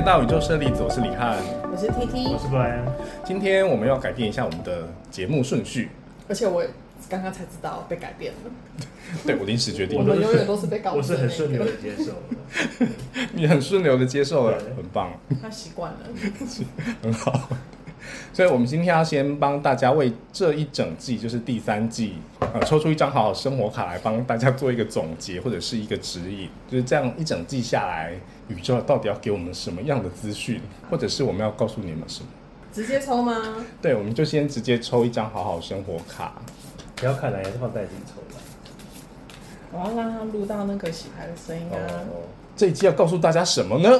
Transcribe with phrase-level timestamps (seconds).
[0.00, 1.36] 大宇宙胜利子，我是李翰。
[1.70, 2.84] 我是 T T，我是布莱恩，
[3.24, 5.90] 今天我们要改变一下我们的节目顺序，
[6.28, 6.62] 而且我
[7.10, 8.50] 刚刚才知道被改变了，
[9.26, 12.12] 对我临时决定我，们永远都是被搞我是很顺流的接受。
[13.32, 15.10] 你很顺流的接受了，很棒，
[15.42, 15.98] 他习惯了。
[17.02, 17.48] 很好。
[18.32, 26.48] 所以，我们今天要先帮大家为这一整季，就是第三季，呃，抽出一张好好生活卡来帮大家做一个总结，或者是一个指引。
[26.70, 28.12] 就是这样一整季下来，
[28.48, 32.28] 宇宙到底要给我们什么样的资讯，或者是我们要告诉你们什么？
[32.72, 33.34] 直接抽吗？
[33.82, 36.34] 对，我们就先直接抽一张好好生活卡。
[36.96, 38.42] 不要看来还是放袋子里抽了。
[39.72, 41.76] 我要让他录到那个洗牌的声音啊。
[42.10, 42.22] 哦，
[42.56, 43.90] 这一季要告诉大家什么呢？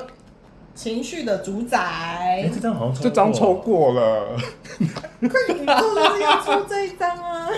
[0.79, 4.37] 情绪的主宰哎，，这张好像抽这张抽过了。
[4.79, 7.49] 快宇宙就是要出这一张啊！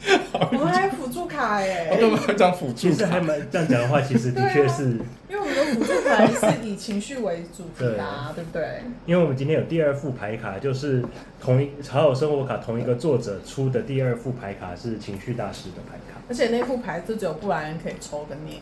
[0.50, 3.20] 我们还有辅助卡哎、我们一张辅助卡其实还。
[3.20, 4.98] 蛮这样讲的话，其实的确是，
[5.28, 8.80] 因为我们的辅助牌是以情绪为主题的、啊，对不对？
[9.04, 11.04] 因为我们今天有第二副牌卡，就是
[11.38, 16.18] 同一好友生活卡同一个作者出的第二副牌卡是情绪大师的牌卡。
[16.30, 18.58] 而且那副牌就只有布莱恩可以抽跟念，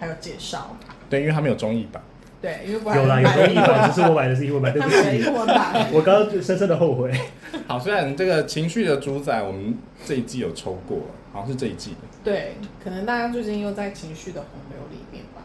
[0.00, 0.76] 还有介绍。
[1.08, 2.02] 对，因为他没有中译版。
[2.40, 5.88] 对，因为布莱恩有啦，有买了中译版，只是我买的是英文版，对不起，文版。
[5.92, 7.12] 我刚刚深深的后悔。
[7.66, 11.96] 好，虽然这个情绪的主宰我们这一季有抽过，好像是这一季的。
[12.22, 15.42] 对，可能大家最近又在情绪的洪流里面吧。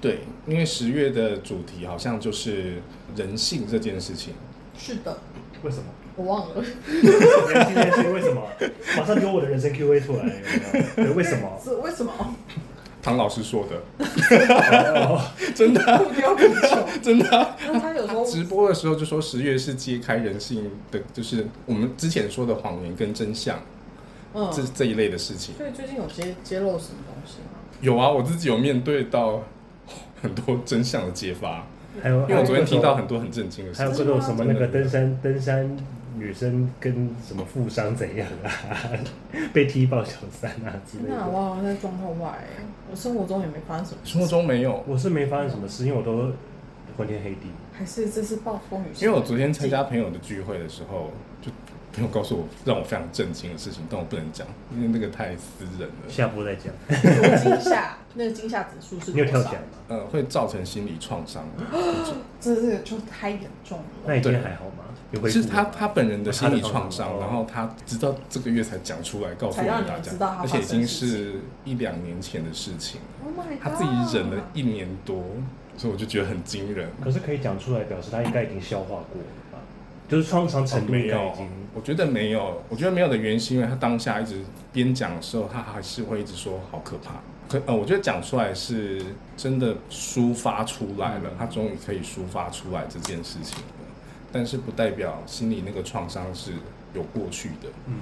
[0.00, 2.80] 对，因为十月的主题好像就是
[3.14, 4.32] 人性这件事情。
[4.78, 5.18] 是的，
[5.62, 5.84] 为什么？
[6.16, 6.54] 我忘了，
[6.86, 8.42] 人性为什么？
[8.96, 11.60] 马上丢我的人生 Q A 出来，有没有对，为什么？
[11.62, 12.12] 是为什么？
[13.02, 13.76] 唐老师说的，
[15.06, 15.20] 哦
[15.54, 16.06] 真的。
[17.02, 23.58] 真的啊、那他有时候直播的时候就说十月是揭开人性的，就是我们之前说的谎言跟真相，
[24.34, 25.54] 嗯，这这一类的事情。
[25.56, 27.58] 所以最近有揭揭露什么东西吗？
[27.80, 29.42] 有啊，我自己有面对到
[30.20, 31.66] 很多真相的揭发，
[32.02, 33.86] 还有，因为我昨天听到很多，很震惊的事情。
[33.86, 35.76] 还有各种什么那个登山登山
[36.20, 38.50] 女生跟什么富商怎样啊，
[39.54, 41.26] 被踢爆小三啊之类的。
[41.26, 44.12] 我好像在状况外欸，我生活中也没发生什么事。
[44.12, 46.30] 生活中没有，我是没发生什么事，因为我都
[46.96, 47.48] 昏天黑地。
[47.72, 48.88] 还是这是暴风雨。
[49.00, 51.10] 因为我昨天参加朋友的聚会的时候，
[51.40, 51.50] 就
[51.92, 56.72] 朋友告诉我让我非常震惊的事情，但我不能讲，因为那个太私人了，下播再讲。
[56.88, 59.60] 多惊吓，那个惊吓指数是多少你有跳起来？
[59.60, 59.66] 吗？
[59.88, 61.44] 呃，会造成心理创伤。
[62.40, 63.84] 这这个就太严重了。
[64.06, 64.84] 那你今天还好吗？
[65.12, 73.62] 有恢复是他吗他本人的心理创伤，哦然后他直到这个月才讲出来，告诉我才让们大家知道，他而且已经是一两年前的事情了，Oh my god！
[73.62, 75.24] 他自己忍了一年多，
[75.76, 76.88] 所以我就觉得很惊人。
[77.02, 79.39] 可是可以讲出来，表示他应该已经消化过了吧？
[80.10, 87.14] 就是创伤程度已经。，我觉得没有，我觉得没有的原因是因为他当下一直边讲的时候，他还是会一直说好可怕。
[87.48, 89.00] 可呃，我觉得讲出来是
[89.36, 93.64] 真的抒发出来了，嗯他终于可以抒发出来这件事情了，
[94.32, 96.52] 但是不代表心里那个创伤是
[96.94, 97.94] 有过去的，嗯，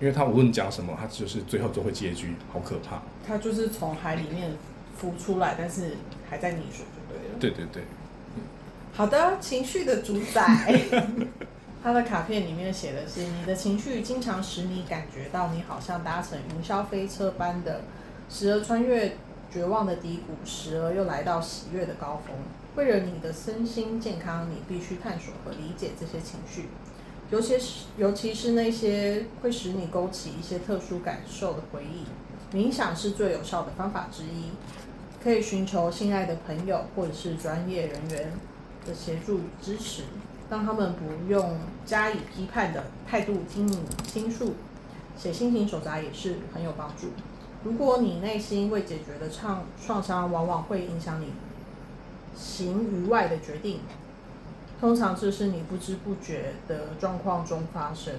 [0.00, 3.02] 因为他无论讲什么，他就是最后都会接一句好可怕。
[3.26, 4.52] 他就是从海里面
[4.96, 5.96] 浮出来，但是
[6.28, 7.38] 还在溺水就对了。
[7.38, 7.82] 对对对，
[9.00, 10.78] 好的，情绪的主宰。
[11.82, 17.80] 他的卡片里面写的是：你的情绪经常使你感觉到你好像搭乘云霄飞车般的，
[18.28, 19.16] 时而穿越
[19.50, 22.36] 绝望的低谷，时而又来到喜悦的高峰。
[22.76, 26.68] 为了你的身心健康，你必须探索和理解这些情绪，
[27.30, 32.04] 尤其是尤其是那些会使你勾起一些特殊感受的回忆。
[32.54, 34.50] 冥想是最有效的方法之一，
[35.24, 38.30] 可以寻求信赖的朋友或者是专业人员
[38.86, 40.04] 的协助与支持，
[40.48, 44.54] 让他们不用加以批判的态度听你倾诉。
[45.16, 47.08] 写心情手札也是很有帮助。
[47.62, 51.26] 如果你内心未解决的创创伤，往往会影响你
[52.34, 53.80] 行于外的决定。
[54.80, 58.14] 通常这是你不知不觉的状况中发生。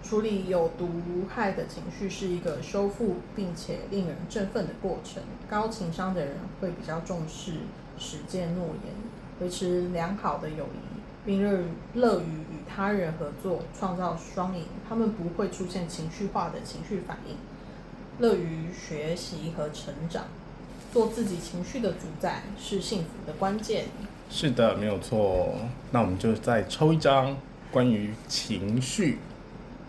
[0.00, 5.22] 处理有毒无害的情绪是一个修复并且令人振奋的过程。
[5.50, 7.52] 高情商的人会比较重视
[7.98, 8.94] 实践诺言，
[9.40, 11.64] 维持良好的友谊，并乐
[11.94, 14.64] 乐于与他人合作，创造双赢。
[14.88, 17.36] 他们不会出现情绪化的情绪反应，
[18.18, 20.24] 乐于学习和成长。
[20.92, 23.86] 做自己情绪的主宰是幸福的关键。
[24.30, 25.54] 是的，没有错。
[25.90, 27.36] 那我们就再抽一张
[27.72, 29.18] 关于情绪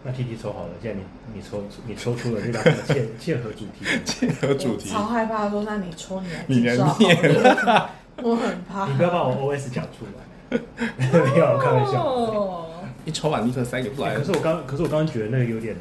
[0.03, 1.03] 那 T T 抽好了，既然你
[1.35, 4.89] 你抽你抽出了这张很切切合主题， 切合主题。
[4.89, 7.89] 超害怕说，那你抽你来你来介绍好了，
[8.23, 8.87] 我很怕。
[8.87, 10.57] 你不要把我 O S 讲出来。
[10.97, 12.03] 没有，我开玩笑。
[12.03, 12.61] 哦
[13.05, 14.31] 一抽完立刻塞给布莱恩可是。
[14.31, 15.75] 我刚，可是我刚刚觉得那个有点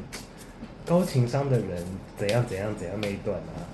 [0.84, 1.82] 高情商的人
[2.18, 3.64] 怎样怎样怎样那一段啊，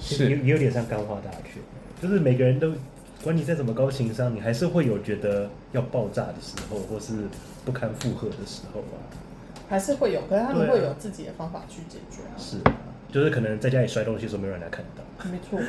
[0.00, 1.60] 是也也有点像干话大全，
[2.00, 2.72] 就是每个人都
[3.24, 7.14] 管你再怎么高情商，你还是会有觉得要爆炸的时候，或是
[7.64, 9.02] 不堪负荷的时候啊。
[9.68, 12.38] 还是会有，可是他们会有自己的方法去解决啊。
[12.38, 15.02] 是啊，就是可能在家里摔东西的时候没有人来看到。
[15.30, 15.60] 没错。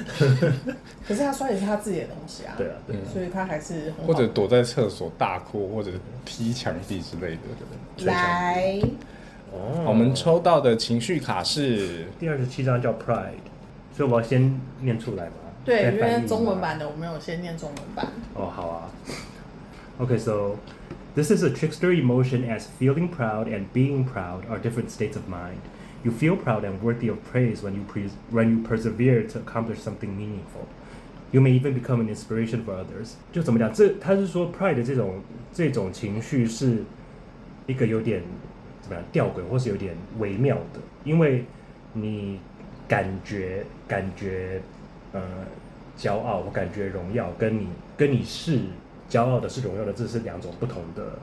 [1.07, 2.53] 可是他摔也是他自己的东西啊。
[2.57, 2.99] 对啊，对啊。
[3.11, 5.91] 所以他还是很好或者躲在厕所大哭，或者
[6.23, 8.05] 踢墙壁之类的。
[8.05, 8.79] 来，
[9.51, 13.41] 哦我们抽到的情绪卡是第二十七张叫 Pride，
[13.95, 15.33] 所以我要先念出来吗？
[15.65, 18.07] 对，因为中文版的我们有先念中文版。
[18.33, 18.89] 哦，好啊。
[19.99, 20.55] Okay, so
[21.13, 25.27] this is a trickster emotion as feeling proud and being proud are different states of
[25.29, 25.59] mind.
[26.03, 29.79] You feel proud and worthy of praise when you pre- when you persevere to accomplish
[29.79, 30.65] something meaningful.
[31.31, 33.13] You may even become an inspiration for others.
[33.31, 33.71] 就怎么讲？
[33.71, 35.21] 这他是说 pride 的这种
[35.53, 36.83] 这种情绪是
[37.67, 38.23] 一个有点
[38.81, 41.45] 怎么样吊诡，或是有点微妙的，因为
[41.93, 42.39] 你
[42.87, 44.59] 感觉感觉
[45.13, 45.21] 呃
[45.97, 48.59] 骄傲，我感觉荣耀，跟你跟你是
[49.07, 51.19] 骄傲的是荣耀的，这是两种不同的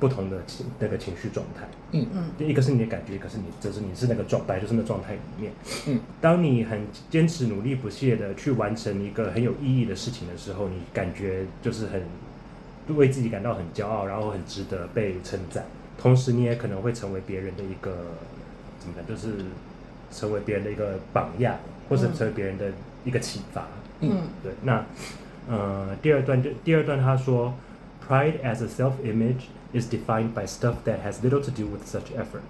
[0.00, 1.68] 不同的情那个情绪状态。
[1.92, 5.52] 嗯嗯一个是你的感觉，一个是你就是你是那个状态，就是那状态里面。
[5.86, 12.02] 嗯，当你很坚持、努力不懈的去完成一个很有意义的事情的时候，你感觉就是很
[12.96, 15.64] 为自己感到很骄傲，然后很值得被称赞。
[15.98, 17.96] 同时，你也可能会成为别人的一个
[18.78, 19.44] 怎么讲，就是
[20.10, 21.56] 成为别人的一个榜样，
[21.88, 22.66] 或者嗯成为别人的
[23.04, 23.66] 一个启发。
[24.00, 24.84] 嗯对，那
[25.48, 27.54] 呃，第二段就第二段他说
[28.06, 29.44] ，Pride as a self-image
[29.75, 32.43] is defined by stuff that has little to do with such effort,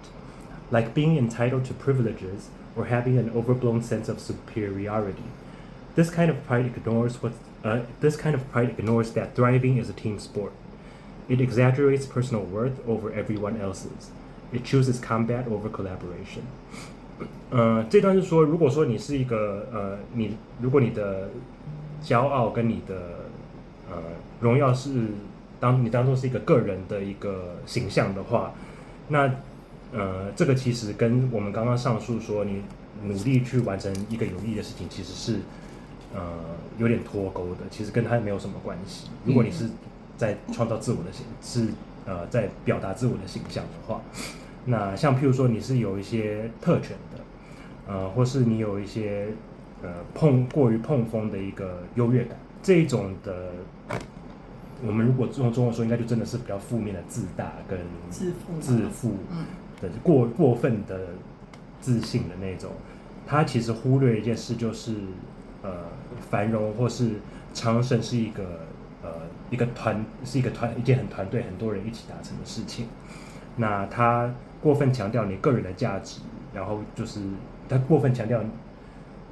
[0.70, 5.24] like being entitled to privileges or having an overblown sense of superiority.
[5.94, 7.32] This kind of pride ignores what
[7.64, 10.52] uh, this kind of pride ignores that thriving is a team sport.
[11.28, 14.10] It exaggerates personal worth over everyone else's.
[14.52, 16.42] It chooses combat over collaboration.
[17.50, 21.28] 呃，这段是说，如果说你是一个呃，你如果你的
[22.02, 23.26] 骄傲跟你的
[23.88, 24.02] 呃
[24.40, 24.90] 荣耀是
[25.59, 28.53] 当你当做是一个个人的一个形象的话，
[29.07, 29.31] 那
[29.93, 32.61] 呃，这个其实跟我们刚刚上述说你
[33.03, 35.39] 努力去完成一个有意义的事情，其实是
[36.13, 36.21] 呃
[36.77, 39.07] 有点脱钩的，其实跟它没有什么关系。
[39.23, 39.69] 如果你是
[40.17, 41.73] 在创造自我的形，是
[42.05, 44.01] 呃在表达自我的形象的话，
[44.65, 49.27] 那像譬如说你是有一些特权的，呃，或是你有一些
[49.81, 53.51] 呃碰过于碰风的一个优越感，这一种的，
[54.85, 57.79] 我们如果用中文说，应该就真的是比较负面的自大跟
[58.09, 59.45] 自负自负嗯
[59.81, 60.99] 的过过分的
[61.81, 62.71] 自信的那种。
[63.25, 64.93] 他其实忽略一件事，就是
[65.63, 65.71] 呃，
[66.29, 67.13] 繁荣或是
[67.53, 68.61] 昌盛是一个
[69.03, 69.09] 呃
[69.49, 72.87] 一个团是一个团一件很团队很多人一起达成的事情。
[73.55, 76.21] 那他过分强调你个人的价值，
[76.53, 77.19] 然后就是
[77.67, 78.41] 他过分强调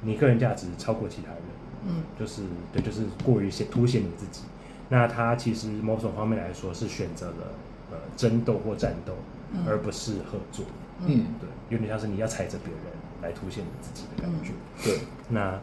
[0.02, 1.40] 你个人价值超过其他人，
[1.86, 4.42] 嗯就是对，就是过于显凸显你自己。
[4.89, 7.53] 那他其实某种方面来说是选择了
[7.91, 9.13] 呃争斗或战斗，
[9.53, 10.65] 嗯而不是合作。
[11.05, 12.83] 嗯，对，有点像是你要踩着别人
[13.21, 14.51] 来凸显你自己的感觉。
[14.83, 14.99] 对，
[15.29, 15.59] 那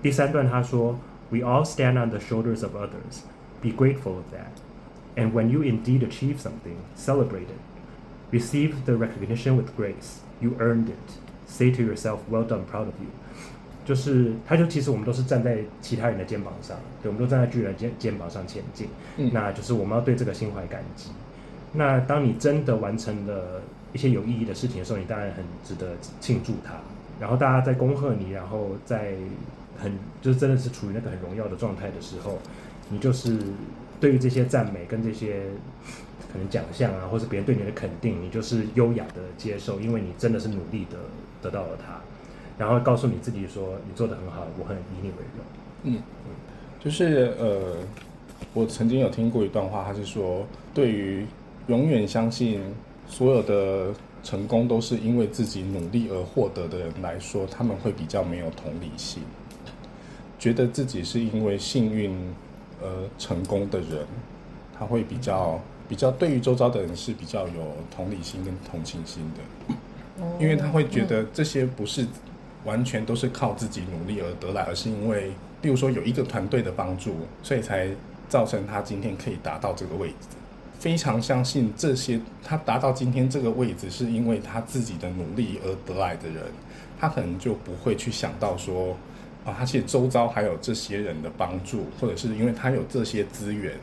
[0.00, 0.98] 第三段他说，
[1.30, 3.22] We all stand on the shoulders of others.
[3.62, 4.60] Be grateful of that.
[5.16, 7.60] And when you indeed achieve something, celebrate it.
[8.30, 10.20] Receive the recognition with grace.
[10.40, 11.18] You earned it.
[11.46, 13.10] Say to yourself, "Well done, proud of you."
[13.87, 18.89] 就是，他就其实我们都是站在其他人的肩膀上，对，我们都站在巨人肩肩膀上前进。
[19.15, 21.09] 嗯那就是我们要对这个心怀感激。
[21.71, 23.61] 那当你真的完成了
[23.93, 26.73] 一些有意义的事情的时候，你当然很值得庆祝它。
[27.17, 29.13] 然后大家在恭贺你，然后在
[29.77, 32.39] 很就是真的是处于那个很荣耀的状态的时候，
[32.89, 33.39] 你就是
[34.01, 35.43] 对于这些赞美跟这些
[36.31, 40.97] 可能奖项啊，或是别人对你的肯定，你就是优雅的接受，因为你真的是努力的
[41.41, 42.01] 得到了它，
[42.57, 45.45] 然后告诉你自己说你做的很好，我很以你为荣。
[45.83, 46.01] 嗯，
[46.79, 47.75] 就是呃，
[48.53, 51.25] 我曾经有听过一段话，他是说，对于
[51.67, 52.61] 永远相信
[53.07, 59.21] 所有的成功都是因为自己努力而获得的人来说，他们会比较没有同理心，
[60.39, 62.17] 觉得自己是因为幸运
[62.81, 62.87] 而
[63.19, 64.05] 成功的人，
[64.77, 69.73] 他会比较比较对于周遭的人是比较有同理心跟同情心的。
[70.23, 72.05] 哦因为他会觉得这些不是
[72.67, 75.31] 完全都是靠自己努力而得来，而是因为，
[75.61, 77.87] 例如说有一个团队的帮助，所以才
[78.27, 80.35] 造成他今天可以达到这个位置。
[80.77, 86.43] 非常相信这些，他达到今天这个位置，是因为他自己的努力而得来的人，
[86.99, 88.95] 他可能就不会去想到说，
[89.45, 93.73] 啊，他其实周遭还有这些人的帮助，或者是因为他有这些资源，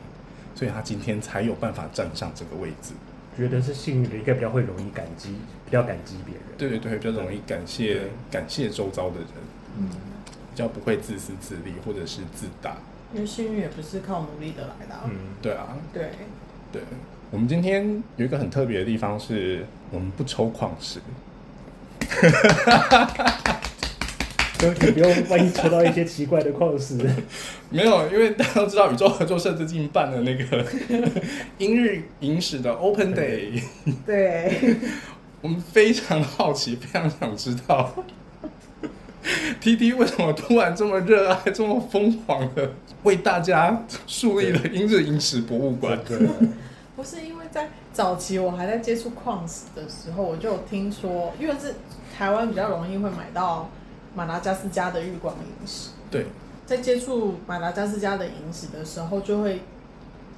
[0.53, 2.93] 所以他今天才有办法站上这个位置。
[3.37, 5.29] 觉得是幸运的，应该比较会容易感激，
[5.65, 6.43] 比较感激别人。
[6.57, 9.27] 对对对，比较容易感谢感谢周遭的人。
[9.79, 9.89] 嗯
[10.51, 12.77] 比较不会自私自利或者是自大。
[13.13, 15.01] 因为幸运也不是靠努力得来的、啊。
[15.03, 15.11] 嗯，
[15.41, 16.11] 对啊，对，
[16.71, 16.81] 对。
[17.29, 21.01] 我们今天有一个很特别的地方是，我们不抽矿石。
[24.73, 26.95] 就你不用万一抽到一些奇怪的矿石，
[27.69, 30.65] 没有，因为大家都知道宇宙合作社最近办了那个
[31.59, 33.61] 英日影史的 Open Day，
[34.05, 34.77] 对，
[35.41, 37.93] 我们非常好奇，非常想知道
[39.61, 42.71] T T 为什么突然这么热爱、这么疯狂的
[43.03, 45.99] 为大家树立了英日影史博物馆。
[46.07, 46.33] 真的
[46.95, 51.75] 不是因为在早期我还在接触矿石的时候，我就有听说，因为是
[52.15, 53.69] 台湾比较容易会买到
[54.15, 56.25] 马达加斯加的日光饮食，对，
[56.65, 59.61] 在接触马达加斯加的饮食的时候，就会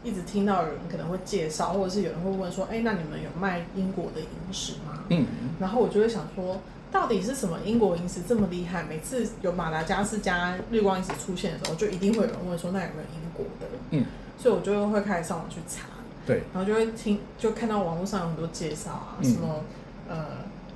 [0.03, 5.25] 一直听到有人可能会介绍，或者是有人会问说：“哎、那你们有卖英国的饮食吗？”嗯，
[5.59, 6.59] 然后我就会想说，
[6.91, 8.83] 到底是什么英国饮食这么厉害？
[8.83, 14.05] 每次有马达加斯加日光饮食出现的时候，就一定会有人问说：“那有没有英国的？”嗯，
[14.37, 15.87] 所以我就会开始上网去查，
[16.25, 19.63] 对，然后就会听，就看到网络上有很多介绍啊，嗯什么
[20.09, 20.25] 呃，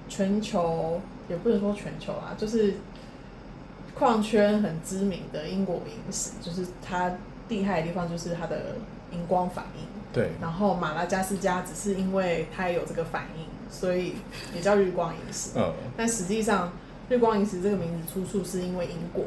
[0.10, 2.76] 全球也不能说全球啊，就是
[3.98, 7.12] 矿圈很知名的英国饮食，就是它
[7.50, 8.76] 厉害的地方就是它的
[9.12, 9.86] 荧光反应。
[10.14, 14.16] 对，然后马拉加斯加只是因为它有这个反应，所以
[14.54, 15.52] 也叫日光饮食。
[15.56, 16.72] 嗯，但实际上，
[17.08, 19.24] 日光饮食这个名字出处是因为英国。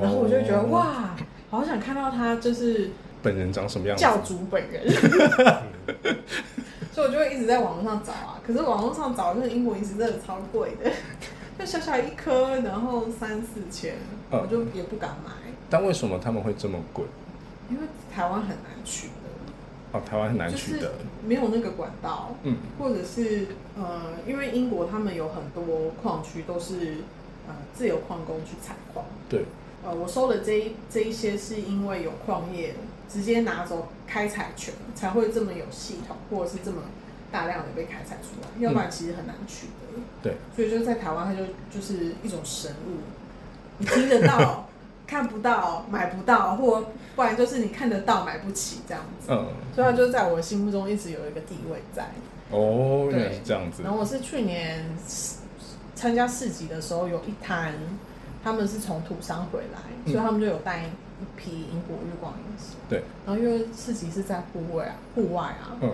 [0.00, 1.14] 然后我就会觉得、哦哇，
[1.50, 2.90] 好想看到他就是
[3.22, 4.02] 本人长什么样子？
[4.02, 4.82] 教主本人。
[6.92, 10.90] 所以我就会一直在网络上找啊，可是网络上找那个英国饮食真的超贵的，
[11.58, 13.94] 就小小一颗，然后三四千，
[14.30, 15.30] 嗯我就也不敢买，
[15.70, 17.04] 但为什么他们会这么贵？
[17.70, 20.92] 因为台湾很难取得，哦，台湾很难就是取得。
[21.24, 23.46] 没有那个管道，嗯，或者是
[23.76, 26.96] 呃，因为英国他们有很多矿区都是
[27.46, 29.44] 呃自由矿工去采矿，对，
[29.84, 32.74] 呃，我收的这一这一些是因为有矿业
[33.08, 36.82] 直接拿走开采权，才会这么有系统，或者是这么
[37.30, 39.83] 大量的被开采出来，要不然其实很难取得。
[40.24, 42.96] 对，所以就在台湾，它就就是一种神物，
[43.76, 44.66] 你听得到，
[45.06, 46.82] 看不到，买不到，或
[47.14, 49.26] 不然就是你看得到，买不起这样子。
[49.30, 52.08] 嗯，所以它就在我的心目中一直有一个地位在。
[52.50, 53.92] 哦，原来对是这样子然。
[53.92, 54.84] 后我是去年
[55.94, 57.74] 参加市集的时候，有一摊
[58.42, 62.76] 他们是从土商回来，嗯所以他们就有带一批英国日光饮食。
[62.88, 65.90] 对，然后因为市集是在户外啊，户外啊，嗯，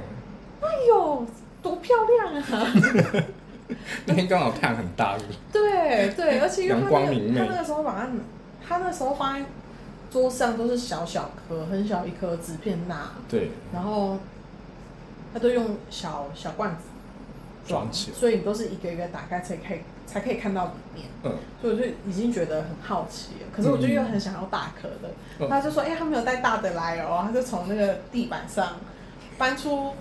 [0.61, 1.27] 哎呦，
[1.63, 2.73] 多漂亮啊！
[4.07, 5.39] 那天刚好太阳很大，是不是？
[5.53, 8.09] 对对，而且因为他阳光那明媚个他那个时候把它，
[8.67, 9.47] 他那时候放在
[10.11, 14.19] 桌上都是小小颗，很小一颗纸片钠，对，然后
[15.33, 16.83] 他都用小小罐子
[17.67, 21.07] 装起来所以你都是一个一个打开才可以才可以看到里面。
[21.23, 25.09] 嗯，所以我就已经觉得很好奇了，可是我就又很想要大颗的。
[25.39, 28.77] 嗯他就说：“哎、他没有带大的来哦。”他就从那个地板上
[29.39, 29.95] 搬出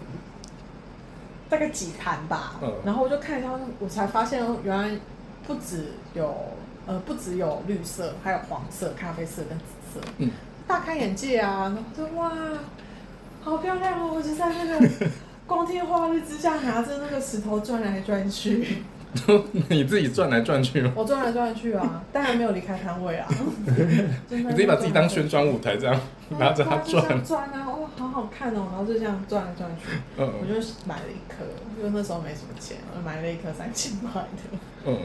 [1.49, 4.97] 大概几盘吧，嗯然后我就看一下，我才发现哦原来
[5.47, 6.35] 不只有
[6.85, 9.65] 呃不只有绿色，还有黄色、咖啡色跟紫
[9.95, 10.29] 色，嗯，
[10.67, 11.63] 大开眼界啊！
[11.63, 12.31] 然后我就哇，
[13.41, 14.11] 好漂亮哦！
[14.13, 15.07] 我就在那个
[15.47, 18.83] 光天化日之下拿着那个石头转来转去。
[19.69, 20.91] 你自己转来转去吗？
[20.95, 23.27] 我转来转去啊， 当然没有离开摊位啊。
[24.29, 25.99] 你你自己把自己当宣传舞台这样
[26.37, 29.87] 拿着它转，转啊，哇，好好看哦，然后就这样转来转去。
[30.17, 31.43] 嗯我嗯就买了一颗，
[31.77, 34.57] 因为那时候没什么钱，我就买了一颗三千块的。
[34.85, 34.97] 嗯，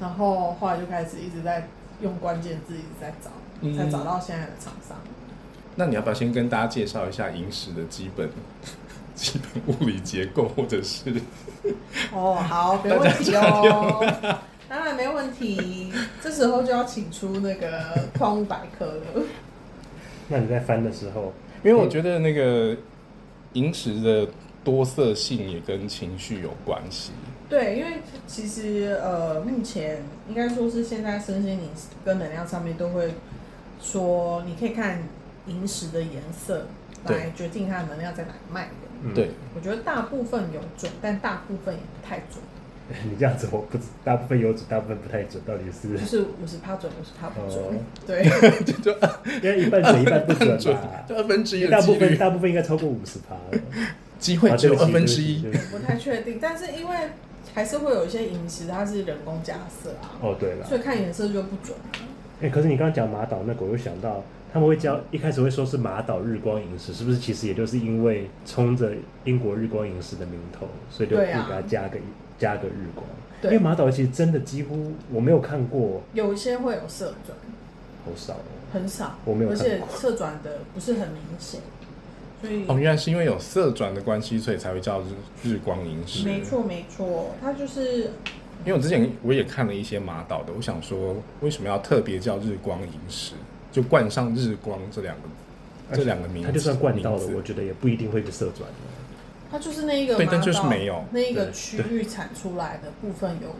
[0.00, 1.68] 然后后来就开始一直在
[2.02, 3.30] 用关键字一直在找，
[3.62, 4.98] 嗯才找到现在的厂商。
[5.76, 8.28] 那你要不要先跟大家介绍一下饮食的基本
[9.16, 11.10] 基本物理结构，或者是
[12.12, 15.90] 哦，好， 没问题哦，当然没问题。
[16.22, 19.22] 这时候就要请出那个矿物百科了。
[20.28, 21.32] 那你在翻的时候，
[21.64, 22.76] 因为我觉得那个
[23.54, 24.28] 萤石的
[24.62, 27.12] 多色性也跟情绪有关系。
[27.48, 31.70] 对，因为其实呃，目前应该说是现在身心灵
[32.04, 33.14] 跟能量上面都会
[33.80, 35.02] 说，你可以看
[35.46, 36.66] 萤石的颜色
[37.04, 38.70] 来决定它的能量在哪里卖的。
[39.02, 42.42] 嗯对，我觉得大部分有准，但大部分也不太准，
[43.10, 47.62] 你这样子我不知，大部分有准，大部分不太准，到底是就是五十趴准，五十趴不准。
[47.62, 47.74] 哦
[48.06, 48.24] 对，
[48.64, 48.92] 就就
[49.42, 51.04] 因为一半准一半不准准吧？
[51.08, 53.62] 就二分之一大部分，大部分应该超过五十趴了。
[54.18, 55.42] 机会只有二分之一。
[55.70, 56.96] 不太确定，但是因为
[57.54, 62.00] 还是会有一些饮食它是人工加色啊，哦，对了，所以看颜色就不准啊。
[62.40, 64.22] 哎、可是你刚刚讲马岛那个，我又想到
[64.56, 67.18] 他们会教一开始会说是马岛日光饮食，是不是？
[67.18, 68.90] 其实也就是因为冲着
[69.24, 71.98] 英国日光饮食的名头，所以就给它加个、
[72.38, 73.06] 加个日光。
[73.42, 77.36] 对因为马岛其实真的几乎我没有看过有一些会有色转，
[78.06, 78.38] 好少哦。
[78.72, 81.60] 很少，我没有而且看过侧转的不是很明显，
[82.40, 85.04] 所以哦，原来是因为有色转的关系，所以才会叫日
[85.42, 86.24] 日光萤石。
[86.24, 88.04] 没错没错，它就是
[88.64, 93.34] 因为我之前我也看了一些马岛的，我想说为什么要特别叫日光萤石，
[93.76, 98.74] 就冠上日光这两个这两个名字，它就算灌到了，我觉得也不一定会是色转的。
[99.50, 103.54] 它就是那一个马对但就是岛没有那一个对区域产出来的部分有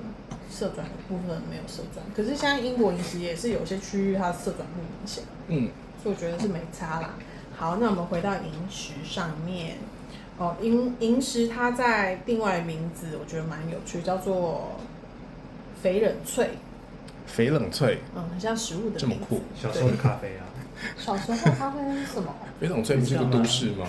[0.51, 5.69] 色转的部分没有色转，可是现在英国饮食也是有些区域它的色转不明显，嗯，
[6.03, 7.11] 所以我觉得是没差啦。
[7.55, 9.77] 好，那我们回到萤石上面。
[10.39, 14.79] 哦，萤萤石它在另外名字我觉得蛮有趣，叫做
[15.83, 16.51] 肥冷翠，
[17.29, 19.43] 翡冷翠，嗯，很像食物的这么酷。
[19.55, 20.45] 小时候的咖啡啊，
[20.97, 22.35] 小时候咖啡是什么？
[22.63, 23.87] 翡冷翠不是个都市吗？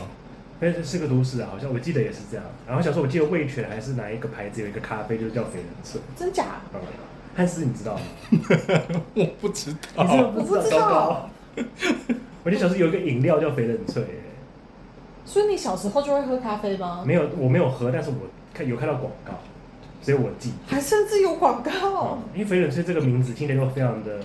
[0.60, 2.44] 哎是是个都市啊，好像我记得也是这样。
[2.65, 6.01] 然后小时候我记得味全还是哪一个牌子有一个咖啡，就是叫翡冷翠。
[6.15, 6.46] 真假？
[6.74, 6.79] 嗯，
[7.36, 8.01] 汉斯你知道吗？
[9.13, 11.29] 我不知道，我不知道。
[12.44, 14.03] 我记得小时候有一个饮料叫翡冷翠、
[15.25, 17.03] 所以你小时候就会喝咖啡吗？
[17.06, 18.15] 没有，我没有喝，但是我
[18.53, 19.34] 看有看到广告，
[20.01, 20.51] 所以我记。
[20.68, 21.72] 还甚至有广告。
[21.72, 24.20] 哦，，因为肥冷翠这个名字听起来就非常的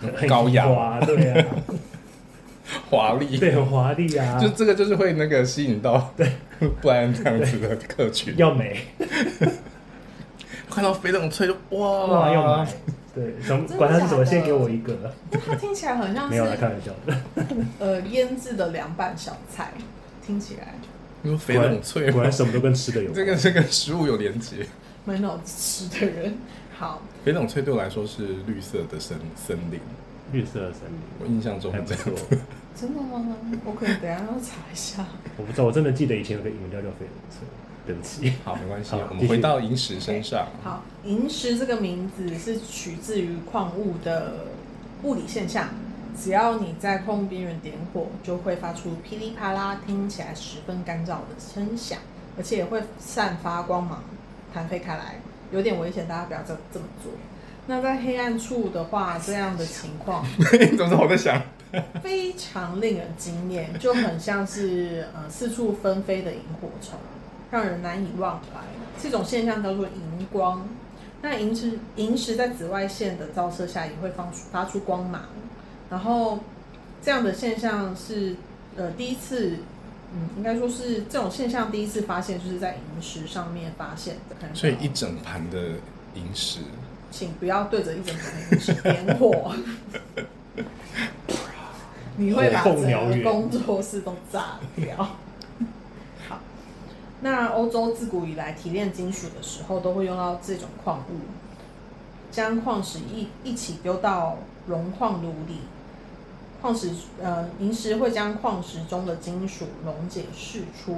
[0.00, 0.66] 很很高雅。
[0.66, 1.46] 华对啊，
[2.90, 6.30] 华丽，对，很华丽啊，就这个就是会那个吸引到对。
[6.80, 8.32] 不然这样子的客群。
[8.36, 8.80] 要美。
[10.70, 12.06] 看到肥冷翠就哇。
[12.06, 12.68] 哇要买，
[13.14, 14.96] 对，想管它是什么，先给我一个，
[15.30, 16.92] 那它听起来很像没有来开是玩笑。
[17.06, 17.16] 的，
[17.78, 19.72] 呃腌制的凉拌小菜，
[20.24, 20.74] 听起来
[21.22, 22.32] 你说肥冷脆果然？
[22.32, 23.14] 什么都跟吃的有关。
[23.14, 24.66] 这个是跟食物有连接。
[25.04, 26.34] 蛮脑子吃的人。
[26.76, 29.80] 好，翡冷翠对我来说是绿色的森森林，
[30.32, 32.38] 绿色的森林我印象中还不是这样错。
[32.74, 33.24] 真的吗？
[33.64, 35.06] 我可能等下要查一下。
[35.36, 37.46] 我不知道，我真的记得以前有个饮料叫翡冷翠，
[37.86, 38.32] 对不起。
[38.44, 40.48] 好，没关系好，我们回到萤石身上。
[40.64, 44.46] 好，萤石这个名字是取自于矿物的
[45.04, 45.68] 物理现象。
[46.16, 51.98] 只要你在矿物边缘点火，就会发出噼里啪啦，听起来十分干燥的声响，
[52.36, 54.02] 而且也会散发光芒，
[54.54, 55.16] 弹飞开来，
[55.50, 57.12] 有点危险，大家不要这这么做。
[57.66, 61.42] 那在黑暗处的话，这样的情况 你怎么知道我在想？
[62.02, 66.96] 非常令人惊艳，就很像是呃四处纷飞的萤火虫，
[67.50, 68.60] 让人难以忘怀。
[69.02, 70.68] 这种现象叫做荧光。
[71.20, 75.22] 那萤石萤石在紫外线的照射下也会放出发出光芒，
[75.90, 76.38] 然后
[77.02, 78.36] 这样的现象是
[78.76, 79.56] 呃第一次，
[80.16, 84.36] 嗯，应该说是这种现象第一次发现就是在萤石上面发现的。
[84.54, 85.58] 所以一整盘的
[86.14, 86.60] 萤石，
[87.10, 89.52] 请不要对着一整盘的萤石点火，
[92.16, 94.96] 你会把火整个工作室都炸掉。
[96.28, 96.38] 好，
[97.20, 101.22] 那欧洲自古以来提炼金属的时候，都会用到这种矿物，
[102.30, 105.62] 将矿石一一起丢到熔矿炉里。
[106.64, 106.88] 矿石
[107.22, 110.94] 呃，萤石会将矿石中的金属溶解释出，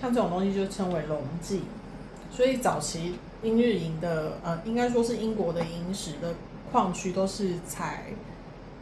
[0.00, 1.62] 像这种东西就称为溶剂。
[2.30, 6.36] 所以早期英日银的呃，应该说是英国的萤石的
[6.70, 8.04] 矿区都是采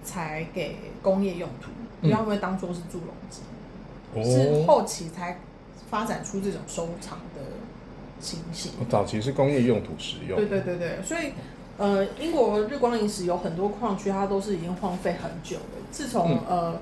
[0.04, 1.70] 采给工业用途，
[2.02, 5.38] 因为他们会当做是助溶剂，是哦，后期才
[5.88, 7.40] 发展出这种收藏的
[8.20, 8.72] 情形。
[8.90, 10.46] 早期是工业用途使用对。
[10.46, 11.32] 对对对，所以
[11.78, 15.62] 呃，英国日光萤石有很多矿区，它都是已经荒废很久了。
[15.90, 16.80] 自从、嗯呃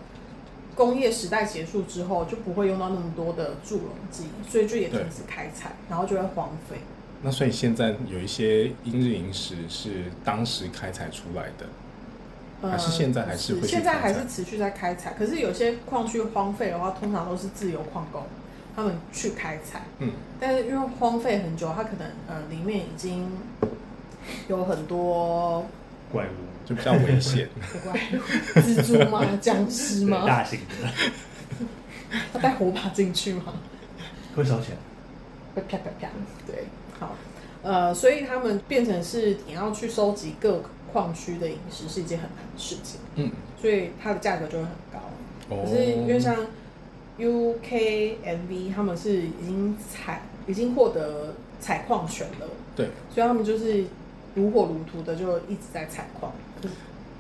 [0.74, 6.76] 工业时代结束之后，就不会用到那么多的助溶剂，所以就也停止开采，然后就会荒废。
[7.22, 11.66] 那所以现在有一些英日萤石是当时开采出来的，
[12.60, 18.22] 呃还是现在还是现在还是持续在开采，可是有些矿区荒废的话，通常都是自由矿工
[18.76, 23.26] 他们去开采，嗯，但是因为荒废很久，它可能呃里面已经
[24.48, 25.64] 有很多
[26.12, 27.48] 怪物，就比较危险。
[27.84, 29.24] 怪物蜘蛛吗？
[29.40, 30.24] 僵尸对，吗？
[30.26, 31.68] 大型的，
[32.34, 33.54] 要带火把进去吗？
[34.34, 34.78] 会烧起来。
[35.54, 36.08] 会啪啪啪。
[36.46, 36.64] 对，
[37.00, 37.14] 好，
[37.62, 40.62] 呃，所以他们变成是你要去收集各
[40.92, 44.98] 矿区的饮食是一件很难的事情，嗯，所以它的价格就会很高。
[45.48, 46.36] 哦可是因为像
[47.18, 53.84] UKMV 他们是已经采已经获得采矿权了，对，所以他们就是
[54.36, 56.32] 如火如荼的就一直在采矿。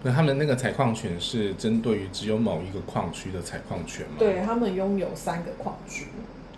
[0.04, 4.12] 那他们那个采矿权是针对于只有某一个矿区的采矿权吗？
[4.20, 6.06] 对他们拥有三个矿区，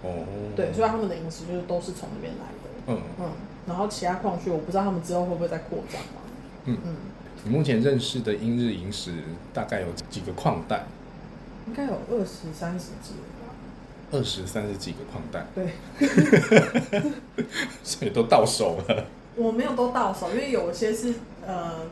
[0.02, 2.68] 哦，对，所以他们的饮食就是都是从那边来的。
[2.88, 3.30] 嗯，嗯，
[3.66, 6.20] 然后其他矿区我不知道他们之后会不会再扩张嘛。
[6.66, 6.96] 嗯嗯，
[7.44, 9.14] 你目前认识的英日萤石
[9.54, 10.84] 大概有几个矿带？
[11.68, 13.14] 应该有二十三十几？
[14.10, 15.68] 二十三十几个矿带，对，
[17.84, 19.04] 所以都到手了。
[19.38, 21.14] 我没有都到手，因为有一些是
[21.46, 21.86] 呃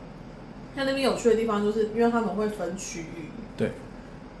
[0.75, 3.71] 像那边有趣的地方，就是因为他们会分区域，对，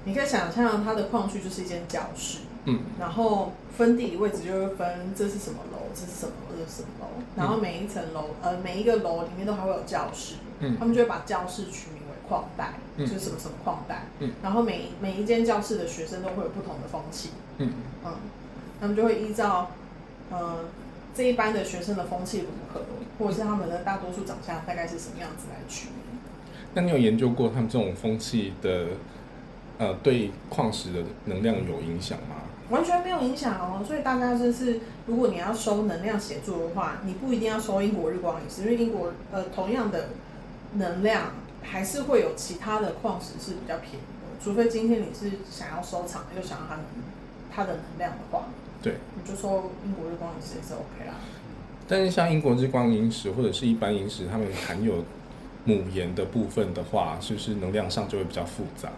[0.03, 10.77] 你可以想象它的矿区就是一间教室，嗯，然后分地理位置就会分这是什么楼，这是什么，这是什么楼，然后每一层楼，呃，每一个楼里面都还会有教室，嗯。
[10.77, 13.05] 他们就会把教室取名为矿带，嗯。
[13.05, 14.31] 就是什么什么矿带，嗯。
[14.43, 17.71] 然后每每一间教室的学生都会有不同的风气，嗯，
[18.05, 18.11] 嗯，
[18.79, 19.71] 他们就会依照，
[20.29, 20.65] 呃，
[21.17, 22.81] 这一班的学生的风气如何，
[23.17, 26.19] 或者是他们的大多数长相大概是什么样子来取名。
[26.75, 28.89] 那你有研究过他们这种风气的，
[29.79, 32.35] 呃，对矿石的能量有影响吗？
[32.69, 40.09] 完全没有影响哦，所以大家就是，如果你要收能量协助的话，你不一定要收英国日光饮食，因为英国呃同样的
[40.73, 41.31] 能量
[41.63, 46.83] 还是会有其他的矿石是比较便宜的，除非今天你是想要收藏又想要它能
[47.49, 48.49] 它的能量的话，
[48.81, 51.15] 对，你就说英国日光饮食也是 OK 啦。
[51.87, 55.03] 但是像英国日光饮食或者是一般饮食，它们含有
[55.65, 58.89] 母盐的部分的话，是不是能量上就会比较复杂？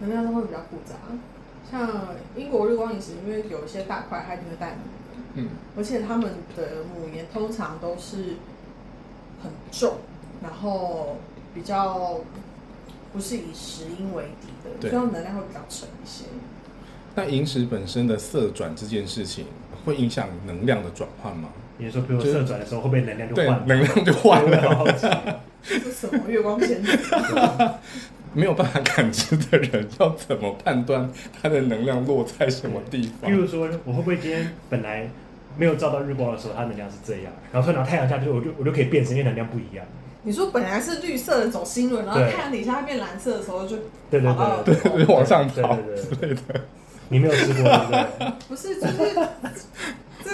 [0.00, 0.94] 能量上会比较复杂，
[1.70, 4.76] 像英国日光饮食，因为有一些大块它一定会带
[5.34, 8.36] 嗯，而且他们的母盐通常都是
[9.42, 9.98] 很重，
[10.42, 11.16] 然后
[11.54, 12.20] 比较
[13.12, 16.24] 不是以石英为底的，所以它能量会比较沉一些。
[17.14, 19.44] 那萤石本身的色转这件事情，
[19.84, 21.48] 会影响能量的转换吗？
[21.78, 23.64] 你是说，比如就是色转的时候，会不会能量就对，换了？
[23.66, 24.92] 能量就换我也好了。
[24.92, 25.06] 好奇。
[25.62, 26.98] 这是什么月光仙子？
[28.32, 31.10] 没有办法感知的人，要怎么判断
[31.42, 33.36] 它的能量落在什么地方比？
[33.36, 35.08] 如说，我会不会今天本来
[35.58, 39.84] 没有照到日光的时候，它能量是这样，然后突然太阳下去，我就我就可以变成，因为能量不一样。
[40.22, 43.76] 你说本来是绿色的走新轮，然后对太阳底下它变蓝色的时候就
[44.10, 46.60] 对对跑到对对，往上对跑对对之类的，
[47.10, 48.32] 你没有吃过对不对？
[48.48, 49.14] 不是就是
[50.24, 50.30] 这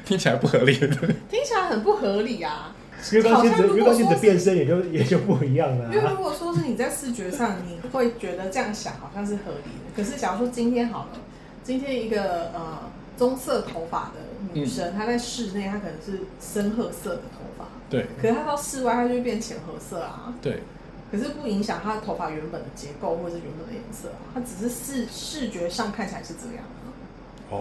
[0.06, 0.86] 听起来不合理的。
[0.88, 2.72] 听起来很不合理啊。
[3.12, 6.12] 月光仙子，好像如果月光仙子变身也就也就不一样了因为啊。
[6.14, 9.90] 如果说是你在视觉上，你会觉得这样想好像是合理的。
[9.96, 11.18] 可是假如说今天好了，
[11.64, 12.78] 今天一个呃
[13.16, 14.20] 棕色头发的
[14.52, 20.34] 女生，她在室内她可能是深褐色的头发，对可是她到室外她就会变浅褐色啊。
[20.42, 20.62] 对，
[21.10, 26.86] 可是不影响他头发原本的结构或者是原本的颜色啊，它只是视视觉上看起来是这样啊。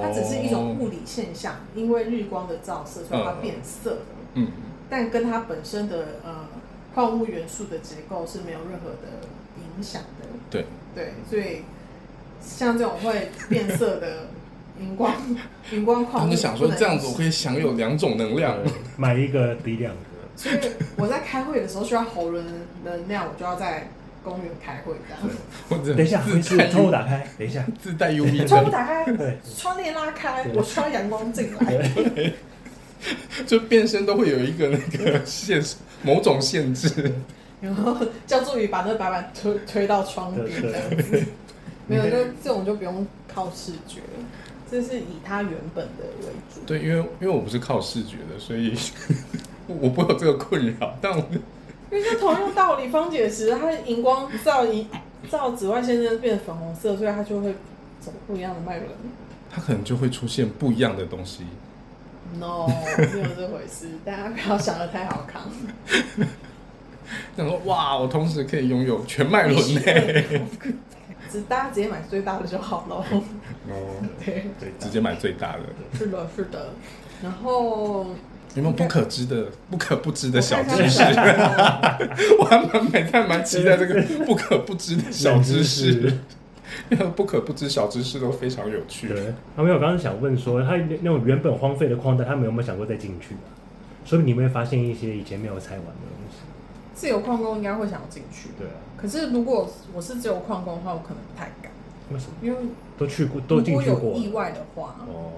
[0.01, 4.01] 它只是一种物理现象，因为日光的照射，所以它变色了。
[4.35, 4.51] 嗯，
[4.87, 6.47] 但跟它本身的呃
[6.93, 9.25] 矿物元素的结构是没有任何的
[9.57, 10.27] 影响的。
[10.51, 11.63] 对，对，所以
[12.39, 14.27] 像这种会变色的
[14.79, 15.11] 荧光
[15.73, 18.57] 荧光矿物，他们想说这样子我可以享有两种能量。
[18.95, 20.08] 买一个抵两个。
[20.39, 20.55] 所以
[20.95, 22.45] 我在开会的时候需要喉轮
[22.85, 23.89] 能量，我就要在
[24.23, 25.35] 公园开会这样。
[25.67, 27.27] 或者等一下，自会是窗户打开。
[27.37, 32.33] 等一下，自带 UV，窗户打开对，窗帘拉开，我需要阳光进来。
[33.45, 35.61] 就变身都会有一个那个限
[36.03, 37.11] 某种限制。
[37.59, 41.23] 然后叫助理把那个白板推推到窗边这样子。
[41.85, 43.99] 没有，就这种就不用靠视觉，
[44.71, 46.61] 这是以他原本的为主。
[46.65, 48.73] 对，因为因为我不是靠视觉的，所以
[49.81, 50.95] 我不会有这个困扰。
[50.99, 51.17] 但我
[51.91, 54.87] 因为就同样道理，方解石它荧光照一
[55.29, 57.53] 照紫外线就变成粉红色，所以它就会
[57.99, 58.89] 走不一样的脉轮。
[59.51, 61.43] 它可能就会出现不一样的东西。
[62.39, 65.41] No，没有这回事，大家不要想的太好看。
[67.35, 69.81] 想说哇，我同时可以拥有全脉轮 呢。
[71.31, 72.95] 只大家直接买最大的就好了。
[72.97, 75.61] 哦，对，对，直接买最大的。
[75.97, 76.69] 是的，是的。
[77.23, 78.07] 然后
[78.55, 81.03] 有没有不可知的、不可不知的小知识？
[82.39, 86.11] 我还蛮每次还蛮期待这个不可不知的小知识，
[87.15, 89.07] 不可不知小知识都非常有趣。
[89.07, 89.75] 对，他没有。
[89.75, 93.53] 我刚刚想问说，他那那种原本荒废的矿带，他们有没有想过再进去啊？
[94.05, 96.37] 说不定你们会发现一些以前没有拆完的东西。
[96.95, 98.49] 自由矿工应该会想要进去。
[98.57, 101.71] 对啊，可是如果我是自由矿工的话，我可能不太敢，
[102.11, 102.57] 为什么因为
[102.97, 104.17] 都去过，都如果有进去过了？
[104.17, 105.31] 意外的话，哦，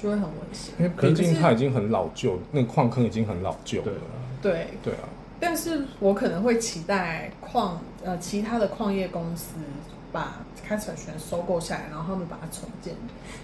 [0.00, 0.72] 就会很危险。
[0.78, 3.84] 因为毕竟它已经很老旧，那个矿坑已经很老旧了。
[3.84, 4.00] 对啊，
[4.40, 5.08] 对，对啊，
[5.40, 9.56] 但是我可能会期待矿呃其他的矿业公司
[10.12, 12.94] 把开采权收购下来，然后他们把它重建，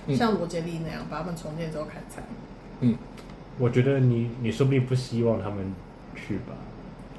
[0.06, 2.22] 嗯像罗杰利那样把他们重建之后开采。
[2.80, 2.96] 嗯，
[3.58, 5.74] 我觉得你你说不定不希望他们
[6.14, 6.54] 去吧，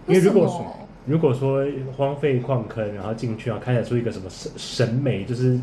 [0.08, 0.76] 因为如果么？
[1.08, 1.64] 如果说
[1.96, 5.60] 荒废矿坑，然后进去，然后开采出一个什么审审美，就是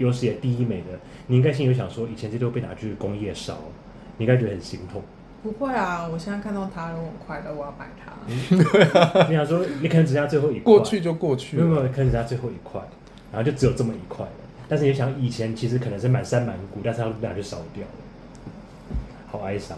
[0.00, 3.58] 有史以来第一美的，你应该心里想说，以前这都被拿去工业烧，
[4.16, 5.02] 你应该觉得很心痛。
[5.42, 6.08] 不会啊！
[6.10, 8.12] 我现在看到它，我很快乐，我要买它。
[9.28, 12.80] 你想说，你可能只剩下最后一块，过去就过去没有没有，可能只剩下最后一块，
[13.30, 14.32] 然后就只有这么一块了。
[14.68, 17.92] 但是你想，以前其实可能是满山满谷，但是它被拿去烧掉了，
[19.30, 19.76] 好哀伤。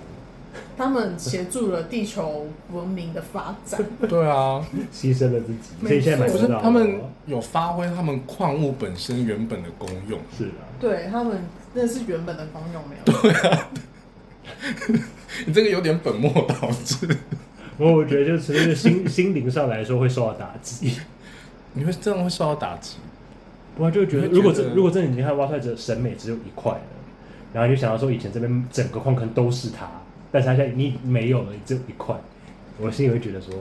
[0.77, 3.81] 他们协助了地球文明的发展。
[4.09, 6.49] 对啊，牺牲了自己，没所以现在买不是。
[6.63, 10.19] 他们有发挥他们矿物本身原本的功用。
[10.37, 11.39] 是啊，对他们
[11.75, 13.21] 那是原本的功用没有？
[13.21, 13.69] 对啊
[15.47, 17.09] 你这个有点本末倒置，
[17.79, 20.99] 我我觉得就纯粹是心心灵上来说会受到打击。
[21.75, 22.97] 你会这样会受到打击。
[23.75, 26.81] 不过就觉得，如果这如果真的你看挖出来的审美只有一块了，
[27.55, 29.89] 然后你就想到说以前这边整个矿坑都是它，
[30.33, 32.16] 但是他现在你没有了，你只有一块，
[32.81, 33.53] 我心里会觉得说，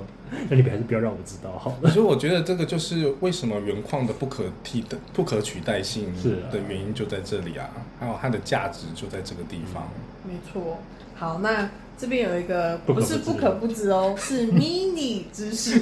[0.49, 1.91] 那你还是不要让我知道好了。
[1.91, 6.05] 所以我觉得这个就是为什么原矿的不可替的、不可取代性
[6.51, 9.87] 的原因就在这里啊，还有它的价值就在这个地方。
[10.23, 10.79] 没错。
[11.13, 15.79] 好，那这边有一个不是不可不知哦，是 mini 知识。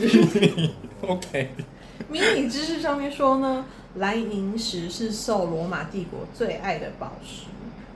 [1.01, 3.63] OK，mini 知识上面说呢，
[3.95, 7.43] 蓝银石是受罗马帝国最爱的宝石，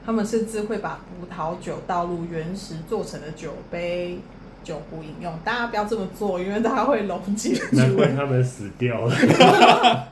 [0.06, 4.20] 他们甚至会把葡萄酒倒入原石做成的酒杯、
[4.63, 5.38] 酒壶饮用。
[5.44, 8.16] 大家不要这么做，因为它会溶解难怪住。
[8.18, 10.08] 他们死掉了。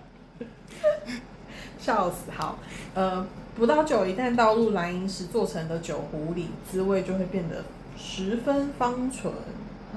[1.77, 2.31] 笑死！
[2.31, 2.59] 好，
[2.93, 3.25] 呃，
[3.57, 7.63] 葡萄酒一旦倒入蓝银石做成的酒壶里，滋味就会变得
[7.97, 9.33] 十分芳醇。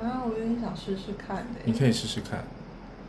[0.03, 2.43] 啊，我有点想试试看的、你可以试试看，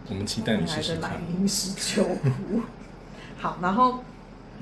[0.10, 1.42] 我们期待你试试看来的蓝。
[1.42, 2.62] 银石酒壶。
[3.40, 4.04] 好，然后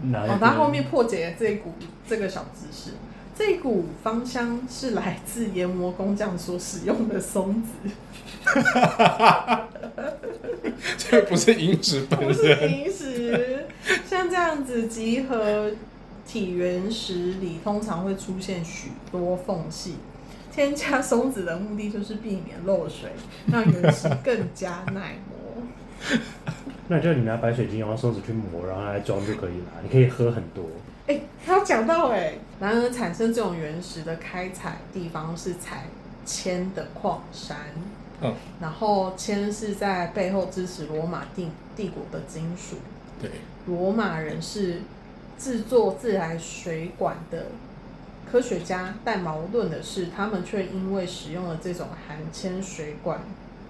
[0.03, 1.73] 拿哦，它后面破解了这一股
[2.07, 2.91] 这个小知识，
[3.35, 7.69] 这一股芳香是来自研磨工匠所使用的松子，
[10.97, 13.67] 这个不是银纸本不是人，平时
[14.05, 15.71] 像这样子集合
[16.27, 19.95] 体原石里，通常会出现许多缝隙。
[20.51, 23.09] 添加松子的目的就是避免漏水，
[23.51, 25.63] 让原石更加耐磨。
[26.87, 29.67] 那就你拿白水晶然后手指去磨，然后来装就可以了。
[29.81, 30.65] 你可以喝很多。
[31.07, 35.85] 哎、他有讲到哎、然而产生这种原石的开采地方是采
[36.25, 37.57] 铅的矿山，
[38.21, 42.77] 嗯，然后铅是在背后支持罗马帝帝国的金属。
[43.21, 43.29] 对，
[43.65, 44.81] 罗马人是
[45.37, 47.47] 制作自来水管的
[48.29, 53.19] 科学家，但矛盾的是，他们却因为使用了这种含铅水管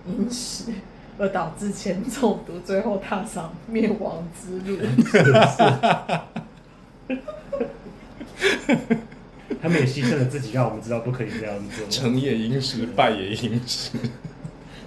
[0.06, 0.72] 饮食，
[1.18, 4.78] 而导致铅中毒，最后踏上灭亡之路。
[9.62, 11.88] 他们也牺牲了自己，让我们知道不可以这样做。
[11.88, 13.92] 成也银石，败也银石。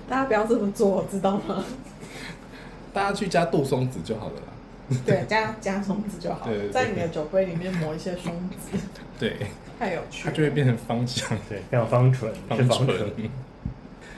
[0.08, 1.64] 大家不要这么做，知道吗？
[2.92, 4.52] 大家去加杜松子就好了啦。
[5.04, 8.78] 对，加加松子就好对对对在你的酒杯里面磨一些松子，
[9.18, 9.36] 对，
[9.78, 10.30] 太有趣了。
[10.30, 11.36] 它就会变成芳香。
[11.48, 13.10] 对，非常芳醇，是芳芳醇。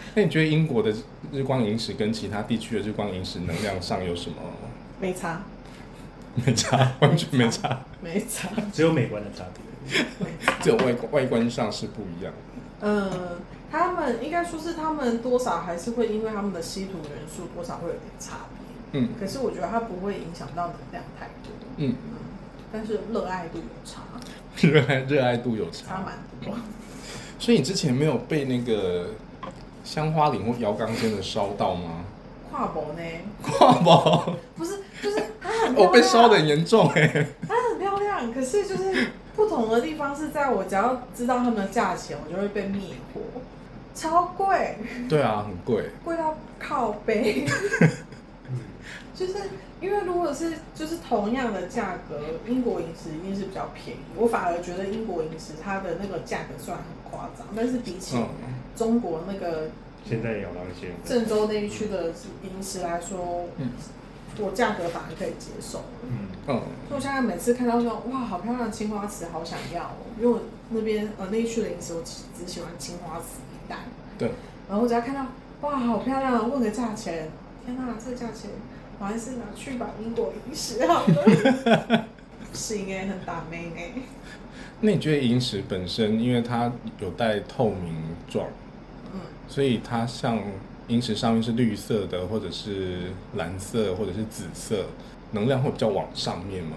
[0.09, 0.13] 醇。
[0.17, 0.93] 那你觉得英国的
[1.33, 4.37] 日光萤石跟其他地区的日光萤石能量上有什么
[5.01, 5.43] 没差，
[6.45, 6.93] 没差？
[7.01, 8.49] 完全没差， 没差。
[8.73, 10.05] 只有美观的差别。
[10.61, 12.33] 只有外外观上是不一样。
[12.81, 13.11] 嗯，
[13.73, 18.41] 他们应该说是他们多少还是会因为他们的稀土元素多少会有点差
[18.93, 21.53] 别，嗯可是我觉得它不会影响到能量太多。
[21.79, 22.19] 嗯，嗯，
[22.71, 24.03] 但是热爱度有差，
[24.61, 25.87] 热爱热爱度有差。
[25.89, 26.55] 差蛮多。
[27.39, 29.09] 所以你之前没有被那个
[29.89, 32.05] 香花岭或摇钢尖的烧到吗？
[32.51, 33.03] 跨博呢？
[33.43, 42.81] 跨宝，不是，就是它很我被烧的很严重哎、它很漂亮，可是就是不同的地方是在我只要知道它们的价钱，我就会被灭
[43.15, 43.21] 火，
[43.95, 44.77] 超贵，
[45.09, 45.89] 对啊，很贵。
[46.05, 47.47] 贵到靠背。
[48.51, 48.61] 嗯，
[49.17, 49.35] 就是
[49.81, 54.01] 因为如果是就是同样的价格，英国饮食一定是比较便宜。
[54.17, 58.29] 我反而觉得英国饮食它的那个价格虽然很夸张，但是比起嗯，
[58.79, 59.69] 中国那个
[60.05, 60.93] 现在也有那些。
[61.05, 62.13] 郑州那一区的
[62.45, 63.71] 饮食来说，嗯
[64.41, 65.83] 我价格反而可以接受。
[66.05, 70.07] 嗯，嗯，所以我现在每次看到说哇，好漂亮的青花瓷，好想要哦。
[70.17, 73.79] 因为我那边呃那一区的饮食，我只只喜欢青花瓷一袋。
[74.17, 74.31] 对。
[74.69, 75.27] 然后我只要看到
[75.63, 77.29] 哇，好漂亮，问个价钱，
[77.67, 78.51] 天哪，这个价钱
[79.01, 82.07] 我还是拿去把英国饮食好了。
[82.51, 83.93] 不行哎、很打妹哎、
[84.81, 87.95] 那你觉得银石本身，因为它有带透明
[88.27, 88.53] 状，嗯，
[89.49, 90.39] 所以它像
[90.89, 94.85] 萤石上面是绿色的，或者是蓝色，或者是紫色，
[95.33, 96.77] 能量会比较往上面吗？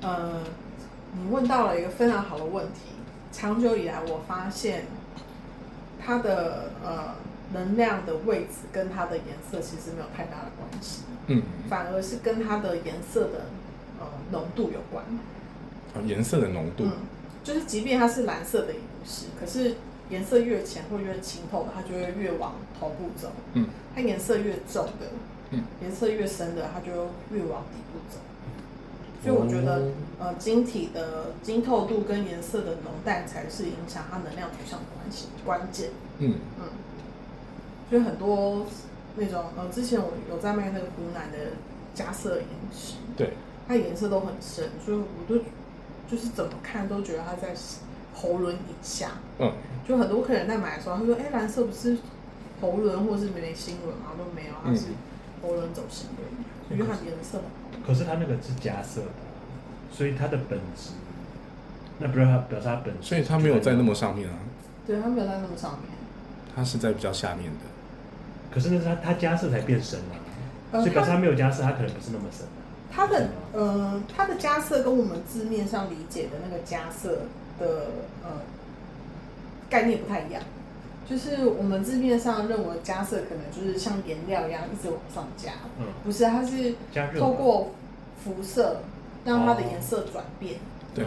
[0.00, 0.42] 呃，
[1.12, 2.92] 你问到了一个非常好的问题。
[3.30, 4.86] 长久以来，我发现
[6.04, 7.14] 它的呃
[7.54, 11.02] 能量的位置跟它的颜色其实没有太大的关系。
[11.28, 13.46] 嗯，反而是跟它的颜色的
[14.00, 15.04] 呃浓度有关。
[15.94, 16.92] 哦颜色的浓度，嗯，
[17.44, 19.76] 就是即便它是蓝色的萤石，可是
[20.12, 23.66] 颜色越浅或越清透的，它就会越往头部走；嗯。
[23.94, 25.08] 它颜色越重的，
[25.50, 28.18] 嗯，颜色越深的，它就越往底部走。
[29.22, 35.90] 所以我觉得哦呃晶体的晶透度跟颜色的浓淡才是影响它能量取向的关系关键。
[36.18, 36.68] 嗯，嗯，
[37.90, 38.66] 所以很多
[39.16, 41.38] 那种呃，之前我有在卖那个湖南的
[41.94, 43.34] 加色饮食，对，
[43.68, 45.38] 它颜色都很深，所以我都
[46.10, 47.54] 就是怎么看都觉得它在
[48.14, 49.10] 喉轮以下。
[49.38, 49.52] 嗯，
[49.86, 51.96] 就很多客人在买的时候，他说：“哎、蓝色不是
[52.60, 54.86] 喉轮或是眉心轮吗？”都没有，它是
[55.42, 56.28] 喉轮走心轮，
[56.70, 57.40] 因为它的颜色。
[57.86, 59.24] 可是它那个是加色的啊，
[59.90, 60.90] 所以它的本质，
[61.98, 64.36] 那不是它表示它本质，所以它没有在那么上面啊，
[64.86, 65.90] 对，它没有在那么上面。
[66.54, 67.66] 它是在比较下面的。
[68.52, 70.14] 可是那是它它加色才变深啊，
[70.72, 72.60] 呃所以表示它它没有加色，它可能不是那么深啊。
[72.94, 77.22] 它的呃，它的加色跟我们字面上理解的那个加色
[77.58, 77.86] 的
[78.22, 78.40] 呃
[79.68, 80.42] 概念不太一样。
[81.04, 86.74] 就是我们字面上认为加色可能就是像颜料一样一直往上加，嗯，不是，它是
[87.18, 87.72] 透过
[88.22, 88.80] 辐射
[89.24, 90.54] 让它的颜色转变、
[90.94, 91.04] 对，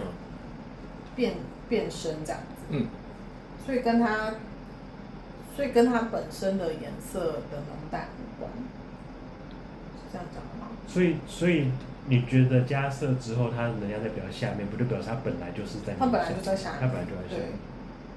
[1.16, 1.36] 变
[1.70, 2.88] 变深这样子，嗯，
[3.66, 4.34] 所以跟它，
[5.56, 8.52] 所以跟它本身的颜色的浓淡无关，
[9.96, 10.68] 是这样讲的吗？
[10.88, 11.72] 所以所以
[12.08, 17.40] 你觉得加色之后，它的能量在比较下面，不就表示它本来就是在它本来就在下面，它本来就在下对。
[17.40, 17.54] 面。，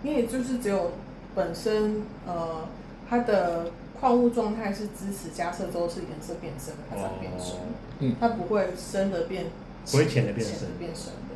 [0.02, 0.92] 因为就是只有
[1.34, 2.68] 本身呃
[3.08, 7.60] 它的矿物状态是支持加色之后是颜色变深的，它才变深，哦。
[8.00, 8.16] 嗯。
[8.20, 9.46] 它不会深的变
[9.90, 10.60] 不会浅的变深。
[10.60, 11.06] 的变深。
[11.06, 11.34] 的，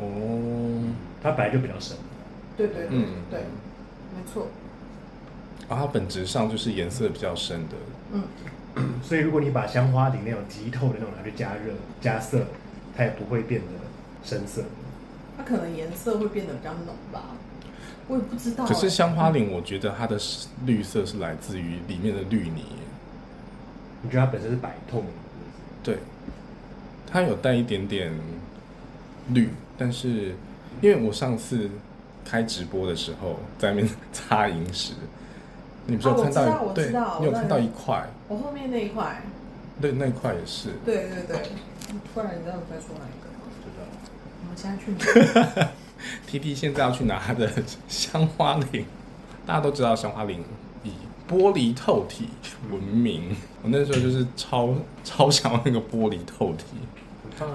[0.00, 1.96] 嗯，哦，它本来就比较深。
[2.56, 3.06] 对对对、嗯。
[3.30, 3.40] 对，
[4.14, 4.48] 没错，
[5.68, 7.74] 啊它本质上就是颜色比较深的。
[8.12, 8.22] 嗯，
[9.02, 12.46] 所以如果你把香花里那种极透的那种拿去加热加色，
[12.96, 13.66] 它也不会变得
[14.24, 14.64] 深色。
[15.36, 17.22] 它可能颜色会变得比较浓吧，
[18.08, 20.18] 我也不知道欸、可是香花林，我觉得它的
[20.66, 22.64] 绿色是来自于里面的绿泥，
[24.02, 25.12] 你觉得它本身是白透明的？
[25.84, 25.98] 对，
[27.06, 28.12] 它有带一点点
[29.32, 30.34] 绿，但是
[30.80, 31.70] 因为我上次
[32.24, 34.94] 开直播的时候在那边 擦萤石，
[35.88, 39.22] 你不是有看到一、啊我知道我对知道，你有看到我知道一块，我后面那一块，
[39.80, 41.36] 对，那一块也是，对对对，
[42.12, 43.48] 不然你知道我在说哪一个吗？
[43.64, 43.82] 知道。
[44.42, 44.92] 我们现在去
[45.56, 45.68] 拿
[46.28, 47.50] T T 现在要去拿他的
[47.88, 48.84] 香花林，
[49.46, 50.44] 大家都知道香花林
[50.84, 50.92] 以
[51.28, 52.28] 玻璃透体
[52.70, 53.34] 闻名。
[53.62, 56.64] 我那时候就是超超想要那个玻璃透体，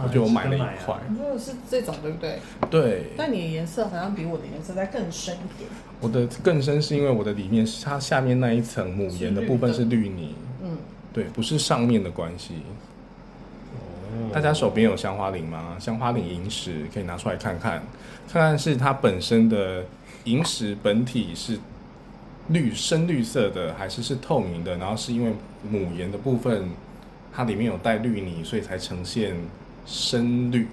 [0.04, 0.96] 我就买了一块。
[1.10, 2.40] 你说的是这种对不对？
[2.70, 5.70] 对，但你的颜色好像比我的颜色再更深一点。
[6.00, 10.78] 我的更深是因为我的里面它下面那一层母岩的部分是绿泥，嗯，
[11.12, 12.56] 对，不是上面的关系。
[12.56, 15.76] 哦大家手边有香花林吗？
[15.80, 17.82] 香花岭萤石可以拿出来看看，
[18.32, 19.84] 看看是它本身的
[20.26, 21.58] 萤石本体是
[22.50, 24.78] 绿深绿色的，还是是透明的？
[24.78, 25.34] 然后是因为
[25.68, 26.70] 母岩的部分
[27.32, 29.36] 它里面有带绿泥，所以才呈现
[29.86, 30.68] 深绿。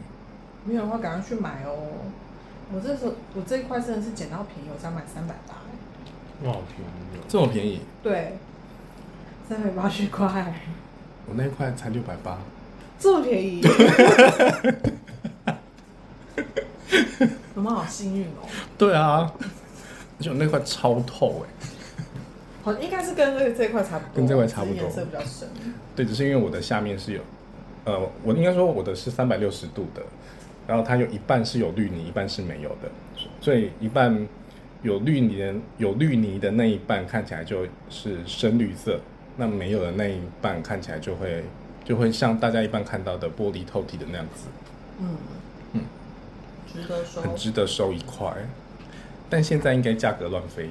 [0.64, 1.88] 没有的话赶快去买哦。
[2.73, 5.55] 我这时候我这一块真的是捡到便宜，我才买三百八。
[6.46, 7.25] 哇，好便宜哦！
[7.29, 8.38] 这么便宜，对，
[9.49, 10.55] 三百八十块，
[11.27, 12.38] 我那一块才六百八。
[12.99, 13.62] 这么便宜，
[17.55, 18.49] 我们好幸运哦。
[18.79, 19.31] 对啊，
[20.18, 21.49] 而且我那块超透哎、
[22.62, 25.49] 好，应该是跟这个这块差不多，跟这块差不多颜色比较深。
[25.96, 27.20] 对，只是因为我的下面是有，
[27.90, 30.03] 呃，我应该说我的是三百六十度的，
[30.66, 32.88] 然后它有一半是有绿泥，一半是没有的，
[33.40, 34.29] 所以一半
[34.83, 39.00] 有绿泥的有绿泥的那一半看起来就是深绿色，
[39.37, 41.42] 那没有的那一半看起来就会
[41.85, 44.46] 就会像大家一般看到的玻璃透体的那样子，
[45.00, 45.16] 嗯
[45.72, 45.83] 嗯，
[46.72, 47.22] 值得收。
[47.22, 48.33] 很值得收一块，
[49.29, 50.70] 但现在应该价格乱飞，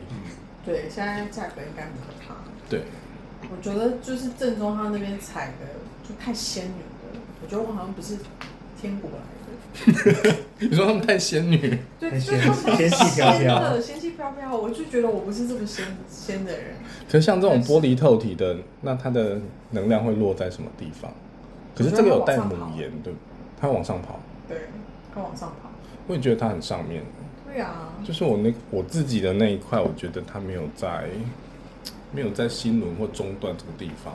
[0.65, 2.36] 对，现在价格应该很可怕。
[2.69, 2.84] 对，
[3.51, 5.65] 我觉得就是正宗他那边采的
[6.08, 6.88] 就太仙女了，我
[7.49, 8.17] 觉得我好像不是
[8.79, 9.25] 天国来的。
[10.60, 16.75] 你说他们太仙女，对，太仙就是他们仙气飘飘的仙气飘飘，我就觉得我不是这么仙仙的人。
[17.08, 19.39] 可是像这种玻璃透体的，那它的
[19.71, 21.12] 能量会落在什么地方？
[21.75, 23.13] 可是这个有带母岩，对，
[23.60, 24.19] 它往上跑。
[24.47, 24.58] 对，
[25.13, 25.69] 它往上跑。
[26.08, 27.04] 我也觉得它很上面，
[27.45, 31.08] 对啊，就是我那我自己的那一块，我觉得它没有在
[32.12, 34.13] 没有在心轮或中段这个地方，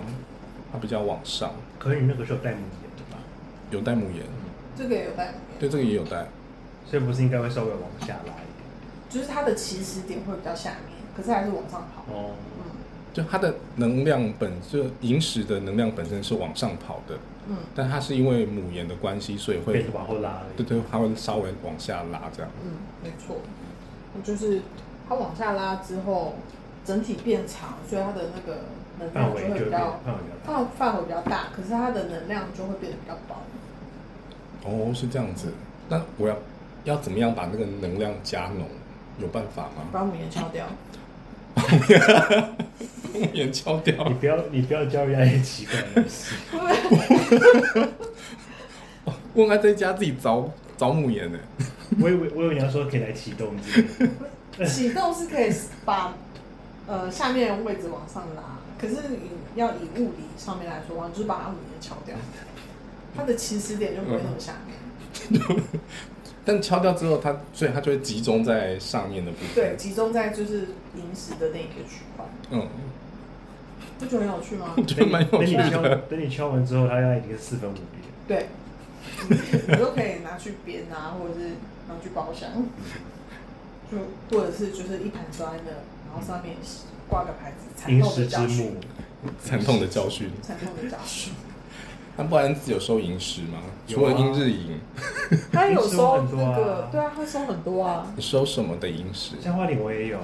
[0.73, 2.59] 它比较往上，可是你那个时候带母？
[3.75, 4.25] 有带母岩，
[4.77, 6.27] 这个也有带，对，这个也有带，
[6.87, 12.03] 所以不是应该会稍微往下拉一就是它的起始点会比较下面，可是还是往上跑。
[12.13, 12.71] 哦，嗯
[13.13, 17.17] 就它的能量本就萤石的能量本身是往上跑的，
[17.49, 20.43] 嗯，但它是因为母岩的关系，所以会变得往后拉。
[20.57, 22.51] 对对，它会稍微往下拉这样。
[22.65, 22.73] 嗯，
[23.05, 23.37] 没错，
[24.25, 24.63] 就是
[25.09, 26.35] 它往下拉之后，
[26.85, 28.63] 整体变长，所以它的那个
[28.99, 30.53] 能量就范围会比较范围比较大。
[30.53, 33.43] 范范围比较大，可是它的能量就会变得比较薄。
[34.65, 35.53] 哦，是这样子。
[35.89, 36.37] 那我要
[36.85, 38.67] 要怎么样把那个能量加浓？
[39.21, 39.85] 有办法吗？
[39.93, 40.67] 把母岩敲掉。
[43.13, 44.15] 母岩敲掉 你。
[44.15, 46.35] 不要你不要教人家一些奇怪的东西。
[49.35, 51.39] 我还在家自己凿凿母岩呢。
[52.01, 53.55] 我以为我以为你要说可以来启动
[54.67, 55.53] 启动是可以
[55.85, 56.13] 把
[56.89, 62.17] 呃下面的位置往上拉，可是你要以物理上面来说，你就是把它母岩敲掉，
[63.17, 65.61] 它的起始点就不会那么下面。
[66.47, 69.55] 但敲掉之后，它所以它就会集中在上面的部分。
[69.55, 72.69] 对，，集中在就是临时的那一个区块，嗯，
[73.99, 74.75] 不觉得很有趣吗？
[74.77, 75.97] 我觉得蛮有等你敲趣的。
[76.11, 77.83] 等你敲完之后，它已经是四分五裂。
[78.29, 78.49] 对，
[79.69, 81.47] 你都可以拿去编啊，或者是
[81.89, 82.51] 拿去包厢，
[83.91, 86.57] 就或者是就是一盘砖的，然后上面
[87.09, 88.77] 挂个牌子，惨痛的教训，，
[89.43, 90.31] 惨痛的教训。
[90.43, 91.33] 惨痛的教训。
[92.17, 93.59] 那不然自己有收银石吗？
[93.59, 94.81] 啊除了英日银，
[95.53, 98.07] 他有收很多啊那个，对啊，他收很多啊。
[98.17, 99.41] 你收什么的银石？
[99.43, 100.19] 鲜花岭我也有，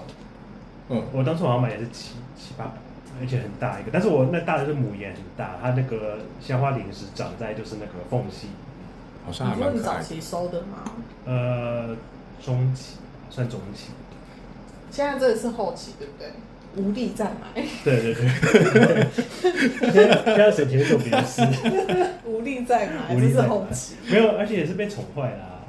[0.88, 2.72] 嗯，我当初好像买的是七七八百，
[3.20, 8.48] 而且很大一个，但是我那大的是母岩很大，它那个鲜花岭石长在就是那个缝隙，
[9.26, 10.02] 好像还你说你蛮可爱的。
[10.02, 10.78] 早期收的吗？
[11.26, 11.96] 呃，
[12.42, 12.96] 中期
[13.28, 13.90] 算中期，
[14.90, 16.32] 现在这个是后期，对不对？
[16.76, 19.06] 无力再买，对对对，
[19.92, 21.42] 现在现在谁提做别的事？
[22.24, 23.94] 无力再买，这是后期。
[24.08, 25.64] 没有，而且也是被宠坏了、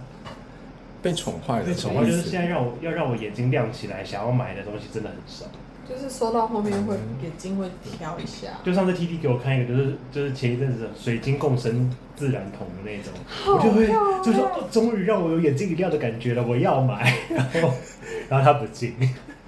[1.01, 5.45] 被宠坏了，被宠坏就是现在让我要让我眼睛亮起来，想要买的东西真的很少。
[5.89, 7.65] 就是收到后面会眼睛会
[7.97, 13.11] 挑一下，就上次 T T 给我看一个，就是就是前一阵子水晶共生自然桶的那种，
[13.47, 14.23] 我就会好漂亮。
[14.23, 17.13] 就说哦终于让我有眼睛一亮的感觉了，我要买。
[17.29, 17.73] 然后
[18.29, 18.95] 然后他不进，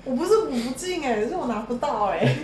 [0.06, 2.36] 我不是补不进哎、是我拿不到哎、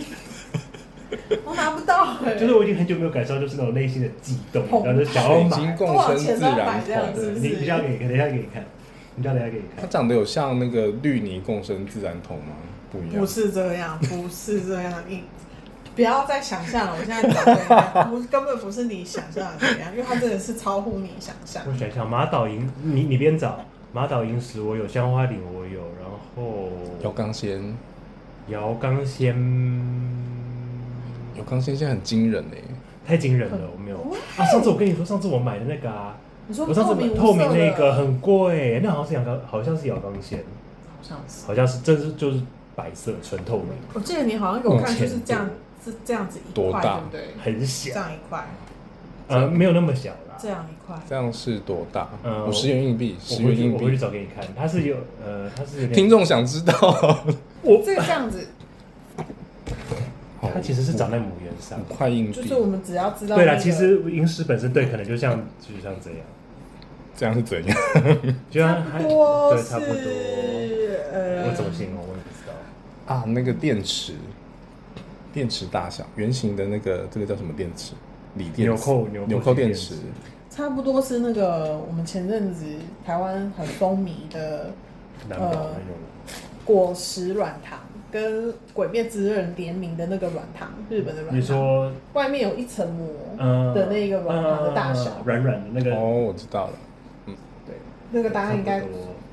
[1.44, 5.76] 我拿不到哎、就是我已经很久没有感受到就是那种内心的悸动，然后就想要买。
[5.76, 8.64] 共生自然这样桶，子，你你这样给你看，等一下给你看，
[9.16, 9.82] 你这样等一下给你看。
[9.82, 12.56] 它长得有像那个绿泥共生自然桶吗？
[12.92, 13.26] 不一样不。
[13.26, 15.24] 是这样，不是这样，你
[15.96, 16.96] 不要再想象了。
[16.98, 21.62] 我现在找给你看，不根本不是你想象的这样，因为它真的是超乎你想象。
[21.68, 23.60] 我想想，马岛银，你你边找
[23.92, 26.09] 马岛银石，我有香花岭，我有，然后
[27.02, 27.62] 姚刚仙，
[28.48, 29.36] 瑶冈仙
[31.36, 32.58] 姚刚仙现在很惊人哎，
[33.06, 33.98] 太惊人了，我没有。
[34.38, 34.46] 啊。
[34.46, 36.18] 上次我跟你说，上次我买的那个啊，
[36.48, 41.46] 你说我上次买透明那个很贵，那好像是阳刚，好像是瑶冈仙，好像是。
[41.46, 42.42] 好像是真是就是
[42.76, 45.50] 白色纯透明，我记得你好像给我看，嗯就是这样，
[45.84, 47.00] 是这样子一块，多大？
[47.12, 47.44] 对不对？
[47.44, 48.46] 很这小，样一块，
[49.28, 50.12] 呃，没有那么小。
[50.12, 50.29] 啦。
[50.42, 50.96] 这样一块。
[51.08, 52.10] 这样是多大？
[52.24, 53.98] 嗯五十元硬币，十元硬币我回去币。
[53.98, 56.74] 找给你看，它是有呃，它是听众想知道，
[57.62, 58.48] 我这个这样子，
[60.42, 61.84] 它其实是长在母元上五。
[61.94, 66.20] 块硬币就是，我们只要知道、对啦，其实萤石本身对，可能就像就像这样，
[67.18, 67.78] 这样是怎样？
[68.50, 69.94] 就像差还不多对，差不多。
[71.12, 73.14] 呃，我怎么形容我也不知道。
[73.14, 74.14] 啊，那个电池，
[75.34, 77.94] 电池大小，圆形的那个，这个叫什么电池？
[78.36, 79.96] 锂电纽扣纽扣纽扣电池，
[80.50, 82.66] 差不多是那个我们前阵子
[83.06, 84.72] 台湾很风靡的
[85.28, 85.74] 难保那种。
[86.66, 87.80] 果实软糖，
[88.12, 93.08] 跟《鬼灭之刃》联名的那个软糖，日本的软糖，你说，外面有一层膜
[93.38, 96.74] 嗯的那个软糖的大小，嗯软软的那个，哦，我知道了，
[97.66, 97.76] 对，
[98.12, 98.82] 那个大家应该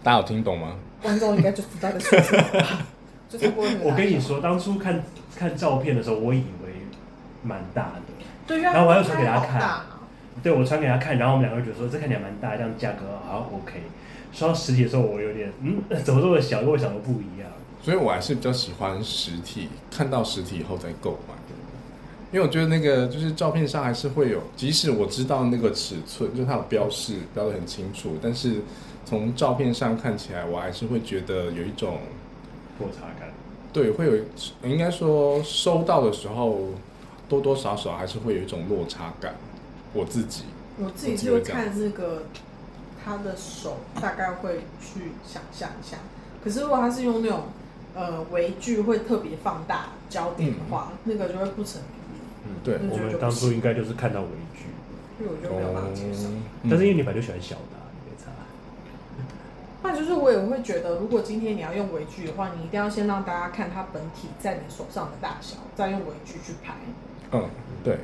[0.03, 0.76] 大家有听懂吗？
[1.03, 2.86] 观众应该就知道在说什么吧，
[3.28, 3.90] 就差不多那个大小。
[3.90, 5.03] 我跟你说，当初看
[5.36, 6.72] 看照片的时候，我以为
[7.42, 8.15] 蛮大的。
[8.47, 9.80] 对，然后我还有传给他看
[10.42, 13.82] 对我传给他看，然后我们两个人觉得说这看起来蛮大，这样价格好像 OK。
[14.32, 17.51] 收到实体的时候，我有点嗯，怎么这么小，跟我想的不一样。
[17.82, 21.34] 所以我还是比较喜欢实体，看到实体以后再购买。
[22.32, 28.57] 因为我觉得那个就是照片上还是会有，即使我知道那个尺寸，就是它有标示标的很清楚，但是
[29.07, 31.99] 从照片上看起来，我还是会觉得有一种
[32.80, 33.28] 落差感。
[33.72, 34.12] 对，会有
[34.64, 36.59] 应该说收到的时候
[37.28, 39.34] 多多少少还是会有一种落差感。
[39.92, 40.44] 我自己
[40.78, 42.24] 我自己是会看那个
[43.04, 45.98] 他的手，大概会去想象一下。
[46.44, 47.44] 可是如果他是用那种
[47.94, 54.66] 呃微距会特别放大焦点的话，那个就会不成比例，嗯，对我们当初应该就是看到微距，
[55.18, 56.28] 因为我就没有办法接受。
[56.28, 58.30] 嗯但是因为你本来就喜欢小的、啊，你没差。
[59.82, 66.74] 那就是我也会觉得，如果今天你要用微距的话，你一定要先让大家看它本体在你手上的大小，再用微距去拍。
[67.32, 67.44] 嗯，
[67.84, 67.98] 对。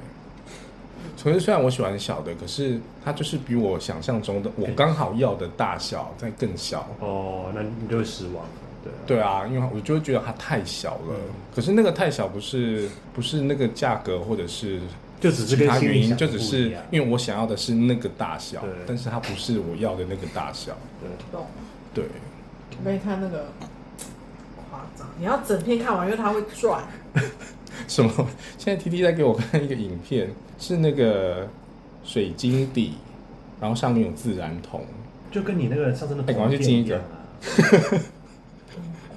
[1.22, 6.84] 可是虽然我喜欢小的，可是它就是比我想象中的我刚好要的大小再更小。
[6.98, 8.50] 哦，那你就会失望了，
[8.82, 8.96] 对啊。
[9.06, 11.10] 对啊，因为我就会觉得它太小了。
[11.10, 11.20] 嗯
[11.54, 14.80] 可是那个太小不是不是那个价格或者是
[15.20, 20.72] 就只是其他原因，就只是因为我想要的是那个大小，但是它不是我要的那个大小。
[21.00, 21.46] 对，懂。
[21.94, 22.04] 对，
[22.80, 23.52] 我给你看那个
[24.70, 26.82] 夸张，你要整片看完，因为它会转。
[27.88, 28.10] 什么？
[28.58, 31.48] 现在 T T 在给我看一个影片，是那个
[32.04, 32.94] 水晶底，
[33.60, 34.80] 然后上面有自然铜，
[35.30, 37.20] 就跟你那个上次的哎赶快铜片去进一样啊，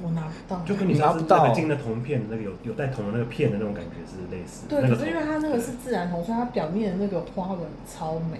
[0.03, 0.61] 我拿不到。
[0.65, 4.65] 就跟你拿不到那个进的铜片那个有有带铜的那个片的那种感觉是类似。
[4.67, 8.39] 对，可是因为它那个是自然铜，所以它表面的那个花纹超美。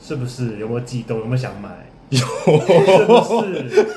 [0.00, 1.18] 是不是有没有激动？
[1.18, 1.86] 有没有想买？
[2.12, 2.18] 有。
[2.18, 3.14] 是不
[3.68, 3.86] 是？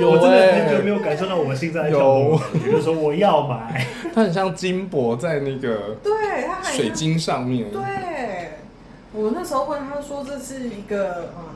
[0.00, 3.86] 有我真的哎、很久没有感受到我心在跳动，就是说我要买。
[4.14, 7.70] 它很像金箔在那个对，它还水晶上面。
[7.70, 7.82] 对，
[9.12, 11.54] 我那时候问他说，这是一个嗯，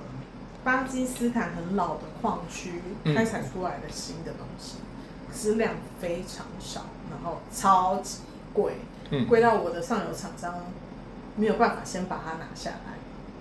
[0.62, 3.14] 巴基斯坦很老的矿区嗯。
[3.14, 4.75] 开采出来的新的东西，
[5.33, 8.18] 质量非常少，然后超级
[8.53, 8.75] 贵，
[9.11, 10.55] 嗯，贵到我的上游厂商
[11.37, 12.93] 没有办法先把它拿下来，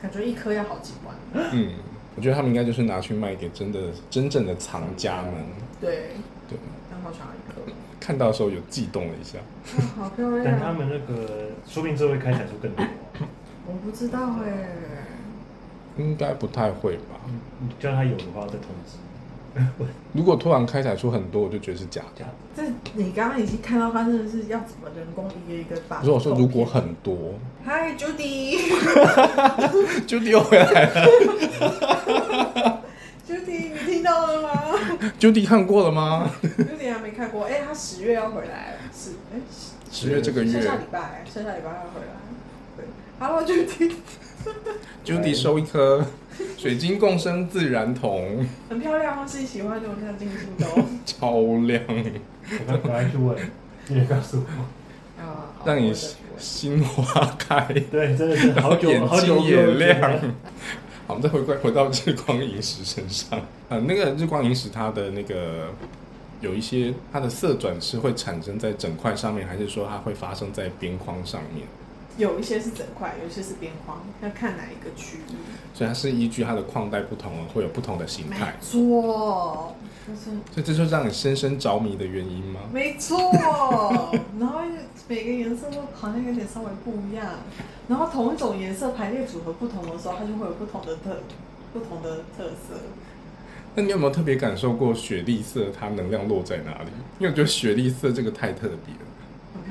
[0.04, 1.16] 感觉一颗要好几万。
[1.54, 1.72] 嗯，
[2.18, 3.80] 我觉得他们应该就是拿去卖给真的
[4.10, 5.32] 真正的藏家们。
[5.80, 6.10] 对，
[6.50, 6.60] 对，
[6.92, 9.40] 刚好想要一颗，看到的时候有悸动了一下。
[9.40, 10.44] 啊好漂亮。
[10.44, 12.86] 但他们那个说不定之后会开采出更多。
[13.66, 14.68] 我不知道哎、
[15.98, 17.22] 应该不太会吧？
[17.62, 18.98] 你叫他有的话再通知。
[20.14, 22.26] 如果突然开采出很多，我就觉得是假的。
[22.56, 26.02] 这你刚刚已经看到他真的是要怎么人工一个一个把。
[26.04, 32.80] 如果说如果很多，嗨，Judy，Judy 又回来了。
[33.28, 34.50] Judy，你听到了吗
[35.20, 39.40] ？Judy 看过了吗？？Judy 还没看过，哎、他十月要回来，是哎，
[39.92, 42.08] 十月这个月剩下礼拜，剩下礼拜要回来。
[42.76, 42.86] 对
[43.20, 46.06] ，Hello，Judy，Judy 收一颗
[46.58, 50.86] 水晶共生自然铜，很漂亮哦，自己喜欢就看进去的哦。
[51.06, 51.32] 超
[51.68, 53.38] 亮，我刚赶快去问，
[53.88, 55.22] 你也告诉我。
[55.22, 55.94] 啊，好让你
[56.38, 60.20] 心花开，对，真的是好久眼好久睛也没有见了 亮。
[61.06, 63.40] 好，我们再回归回到日光萤石身上。
[63.70, 65.70] 呃，那个日光萤石它的那个
[66.42, 71.68] 有一些它的色转是会产生在整块上面，还是说它会发生在边框上面？
[72.18, 75.36] 有一些是整块，有一些是边框，要看哪一个区域。
[75.74, 79.76] 所以它是依据它的框带不同会有不同的形没态，错，
[80.08, 82.60] 就是所以这就是让你深深着迷的原因吗？
[82.72, 83.18] 没错，
[84.40, 84.62] 然后
[85.08, 87.26] 每个颜色都好像有点稍微不一样，
[87.88, 91.22] 然后同一种颜色排列组合不同的时候，它就会有不同的特
[91.74, 92.80] 不同的特色。
[93.76, 96.90] 那你有没有特别感受过雪莉色它能量落在哪里？
[97.18, 99.02] 因为我觉得雪莉色这个太特别了。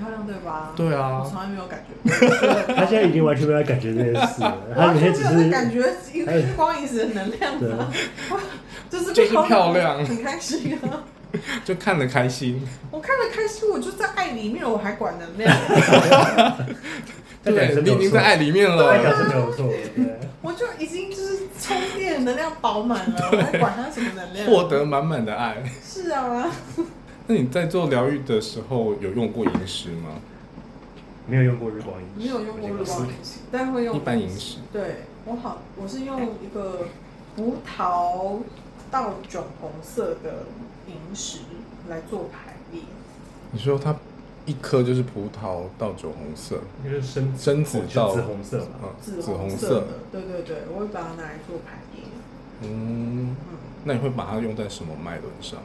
[0.02, 0.72] 很漂亮，对吧？
[0.76, 1.92] 对啊我从来没有感觉
[2.66, 2.74] 过。
[2.74, 5.78] 他现在已经完全没有感觉这件事了， 他每天只是感觉
[6.12, 7.52] 一个 日光饮食的能量
[8.90, 11.04] 就是就是漂亮很开心啊！
[11.64, 15.56] 就看得开心，我看得开心，我就在爱里面，我还管能量，
[17.42, 18.98] 对，你已经在爱里面了。
[19.56, 20.18] 对。
[20.42, 24.44] 我就已经就是充电能量饱满了，我还管它什么能量？
[24.46, 25.62] 获得满满的爱。
[25.82, 26.50] 是啊，
[27.26, 30.20] 那你在做疗愈的时候有用过萤石吗？
[31.26, 34.58] 没有用过日光饮没有用过日光饮石，但会用一般萤石。
[34.72, 36.88] 对我好，我是用一个
[37.36, 38.38] 葡萄
[38.90, 40.46] 到酒红色的
[40.88, 41.38] 萤石
[41.88, 42.82] 来做排列。
[43.52, 43.94] 你说它
[44.46, 48.66] 一颗就是葡萄到酒红色，就是深深紫到紫红色嘛。
[48.82, 52.04] 嗯，紫紫红色色的。，对对对，我会把它拿来做排列。
[52.62, 55.60] 嗯，嗯，那你会把它用在什么脉轮上？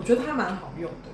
[0.00, 1.08] 我觉得它蛮好用的，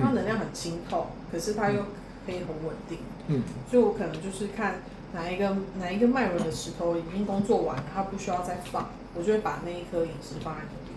[0.00, 1.82] 它能量很清透，可是它又
[2.24, 4.76] 可以很稳定，嗯，所以我可能就是看
[5.12, 10.96] 哪一个哪一个脉轮的石头已经工作完了，它不需要再放，我就会把那一颗萤石放在那边，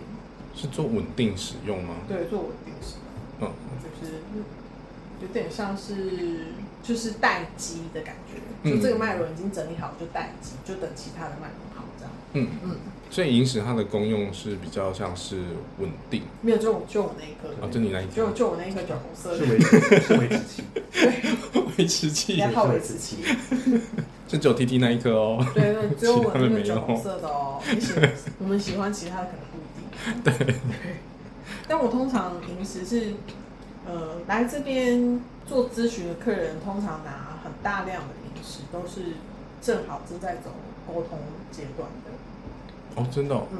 [0.54, 1.96] 是做稳定使用吗？
[2.08, 2.94] 对，做稳定使
[3.40, 4.14] 用，嗯，就是
[5.20, 8.72] 有点像是就是待机的感觉，嗯。
[8.72, 12.12] 就这个脉轮已经整理好就待机，就等其他的脉轮好这样。
[12.32, 12.76] 嗯，嗯，
[13.10, 15.36] 所以萤石它的功用是比较像是
[15.78, 20.64] 稳定没有，就我就我那一颗，啊，就你那一颗就就我那一颗酒红色的，是维持是维持器，
[21.78, 23.18] 维持器要，套维持器。
[24.26, 25.46] 就只有 T T 那一颗哦。
[25.54, 27.62] 对对，只有我那个酒红色的哦。
[27.70, 27.92] 你喜
[28.40, 30.44] 我们喜欢其他的可能不一定。
[30.46, 30.56] 对。
[31.68, 33.14] 但我通常平时是，
[33.86, 39.14] 呃，来这边做咨询的客人，通常拿很大量的饮食，都是
[39.62, 40.50] 正好正在走
[40.88, 41.20] 沟通
[41.52, 42.10] 阶段的。
[42.96, 43.58] 哦，真的、哦，嗯。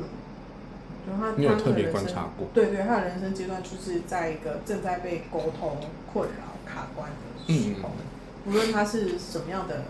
[1.07, 5.77] 就他你有特别观察过对对，他的人生阶段就是在一个正在被沟通
[6.13, 7.91] 困扰、卡关的时候，
[8.45, 9.85] 无论他是什么样的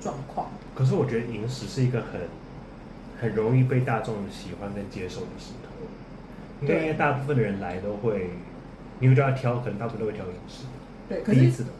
[0.00, 0.48] 状况。
[0.74, 2.20] 可是我觉得萤石是一个很
[3.20, 8.30] 很容易被大众喜欢跟接受的石头，对因为大部分的人来都会，
[9.00, 10.64] 你会叫他挑，可能大部分都会挑萤石。
[11.10, 11.70] 对，可是的，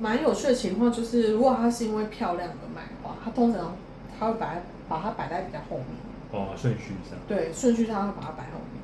[0.00, 3.76] 蛮有趣的情况就是，如果他是因为漂亮而买的话，他通常
[4.18, 5.86] 他会把它把它摆在比较后面，
[6.32, 7.18] 哦，顺序上。
[7.26, 8.82] 对，顺序他会把它摆后面，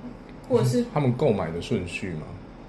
[0.49, 2.23] 或者是他们购买的顺序吗？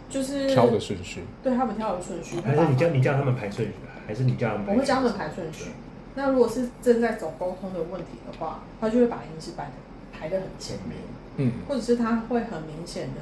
[0.09, 1.23] 就是挑的顺序。
[1.43, 3.73] 对他们挑的顺序，还是你叫你叫他们排顺序，
[4.07, 4.67] 还是你叫他们？
[4.69, 5.71] 我会叫他们排顺序。
[6.15, 9.71] 那如果是正在走沟通的问题的话，他就会把银饰摆的
[10.11, 10.97] 排的很前面，
[11.35, 13.21] 嗯，或者是他会很明显的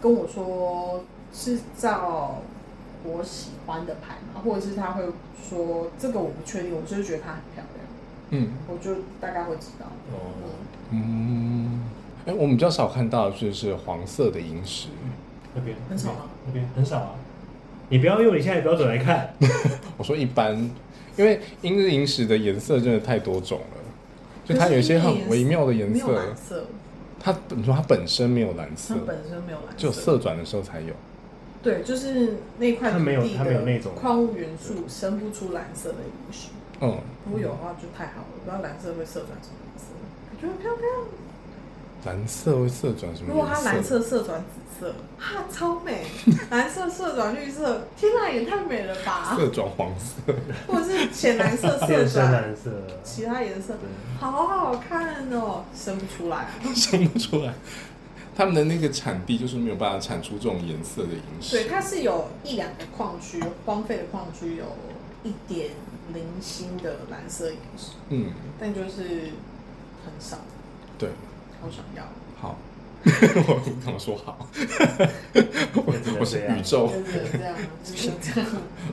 [0.00, 2.42] 跟我说是照
[3.02, 5.02] 我喜欢的牌嘛，或者是他会
[5.42, 7.77] 说这个我不确定，我就是觉得它很漂亮，
[8.30, 9.86] 嗯我就大概会知道。
[10.12, 10.32] 哦，
[10.90, 11.82] 嗯，嗯，
[12.26, 14.88] 哎、我们比较少看到就是黄色的萤石。
[15.54, 16.20] 那边很少吗？
[16.46, 17.14] 那边很少啊。
[17.88, 19.32] 你不要用你现在的标准来看。
[19.96, 20.54] 我说一般，
[21.16, 23.78] 因为英日萤石的颜色真的太多种了，
[24.44, 26.36] 就它有一些很微妙的颜色蓝。
[26.36, 26.66] 色，
[27.18, 30.94] 它你说它本身没有蓝色它，本身没有蓝色，只有色转的时候才有。
[31.62, 36.48] 对，就是那块它没有它没有那的种矿物元素生不出蓝色的萤石。
[36.80, 39.86] 嗯，如果有的话就太好了，不知道蓝色会色转什么颜色，
[40.30, 41.06] 感觉很漂亮。
[42.04, 43.32] 蓝色会色转什么颜色？
[43.32, 46.06] 如果它蓝色色转紫色，哈，超美！
[46.50, 49.34] 蓝色色转绿色，天哪，也太美了吧！
[49.36, 50.32] 色转黄色，
[50.68, 52.70] 或者是浅蓝色色转蓝色。
[53.02, 53.74] 其他颜色，
[54.20, 56.46] 好好看哦，生不出来。
[56.76, 57.52] 生不出来。
[58.36, 61.56] 他们的那个产地就是没有办法产出这种颜色的萤石。
[61.56, 64.64] 对，它是有一两个矿区荒废的矿区有
[65.24, 65.70] 一点
[66.14, 69.32] 零星的蓝色银石，嗯，但就是
[70.04, 70.38] 很少，
[70.98, 71.10] 对，
[71.60, 72.04] 好想要。
[72.40, 72.56] 好。
[73.04, 74.44] 我怎么说好，
[76.18, 77.54] 我是宇宙就是这样，
[77.84, 78.50] 就是这样。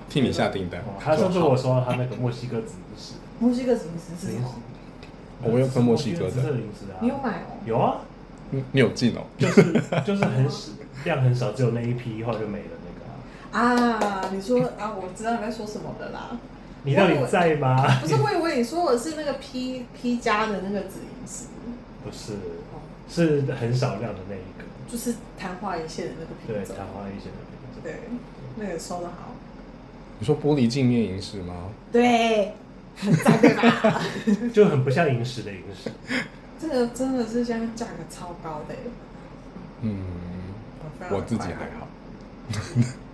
[0.07, 0.93] 替你下订单哦。
[0.99, 4.53] 他上次我说他那个墨西哥紫银石，墨西哥银石是什么？
[5.41, 6.55] 我们有分墨西哥的。
[7.01, 7.57] 你有买哦？
[7.65, 7.97] 有啊，
[8.51, 9.23] 你你有进哦？
[9.39, 9.63] 就是
[10.05, 10.69] 就是很少
[11.03, 13.97] 量很少，只有那一批，后来就没了那个啊。
[13.99, 16.37] 啊，你说啊，我知道你在说什么的啦。
[16.85, 17.99] 你到底在吗？
[18.01, 21.45] 不是，我以为你说的是那个 P P 加的那个紫银石，
[22.03, 22.37] 不是，
[23.09, 24.63] 是很少量的那一个。
[24.87, 26.75] 就是昙花一现的那个对，品种。
[26.77, 27.81] 昙花一现的品种。
[27.83, 27.95] 对，
[28.57, 29.33] 那个收的好。
[30.19, 31.71] 你说玻璃镜面萤石吗？
[31.91, 32.53] 对，
[32.95, 34.01] 很赞对吧？
[34.53, 35.91] 就很不像萤石的萤石。
[36.57, 38.79] 这个真的是现在价格超高的耶，
[39.81, 39.97] 嗯，
[40.99, 41.87] 非常我自己还好，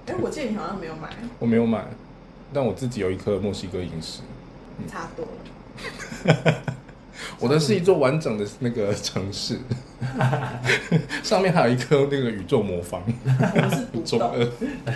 [0.06, 1.10] 哎，我记得你好像没有买，
[1.40, 1.84] 我没有买，
[2.54, 4.22] 但我自己有一颗墨西哥萤石。
[4.88, 5.26] 差多。
[5.26, 6.54] 了。
[7.40, 9.60] 我的是一座完整的那个城市，
[11.24, 14.30] 上面还有一颗那个宇宙魔方，我们是独中栋，
[14.86, 14.96] 二。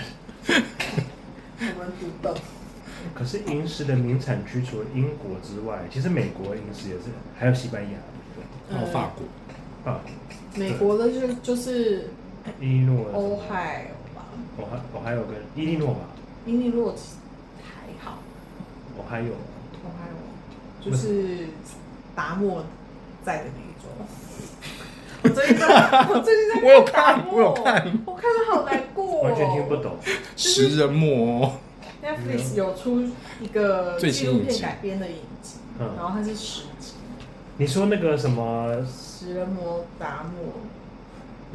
[1.59, 2.35] 我们独栋。
[3.13, 7.03] 可是萤石的名产区除了英国之外，其实美国萤石也是，
[7.37, 7.97] 还有西班牙，
[8.75, 10.01] 还有法国，啊，
[10.55, 12.09] 美国的就就是
[12.59, 14.25] 伊利诺、欧亥吧，
[14.57, 16.01] 俄亥俄亥有跟伊利诺吧，
[16.45, 16.93] 伊利诺
[19.05, 19.33] 俄亥有，
[19.83, 21.49] 欧亥俄就是
[22.15, 22.63] 达莫
[23.23, 23.85] 在的那一种。
[25.21, 25.67] 我最近在，
[26.09, 29.75] 我最近在我有看我有看，我看的好难过、哦，完全听不。
[29.77, 29.97] 懂。
[30.35, 31.53] 食人魔哦
[32.03, 33.01] ，Netflix 有出
[33.39, 36.93] 一个最纪录片改编的影集，嗯然后它是十集，
[37.57, 38.83] 你说那个什么？
[38.87, 40.53] 食人魔达莫。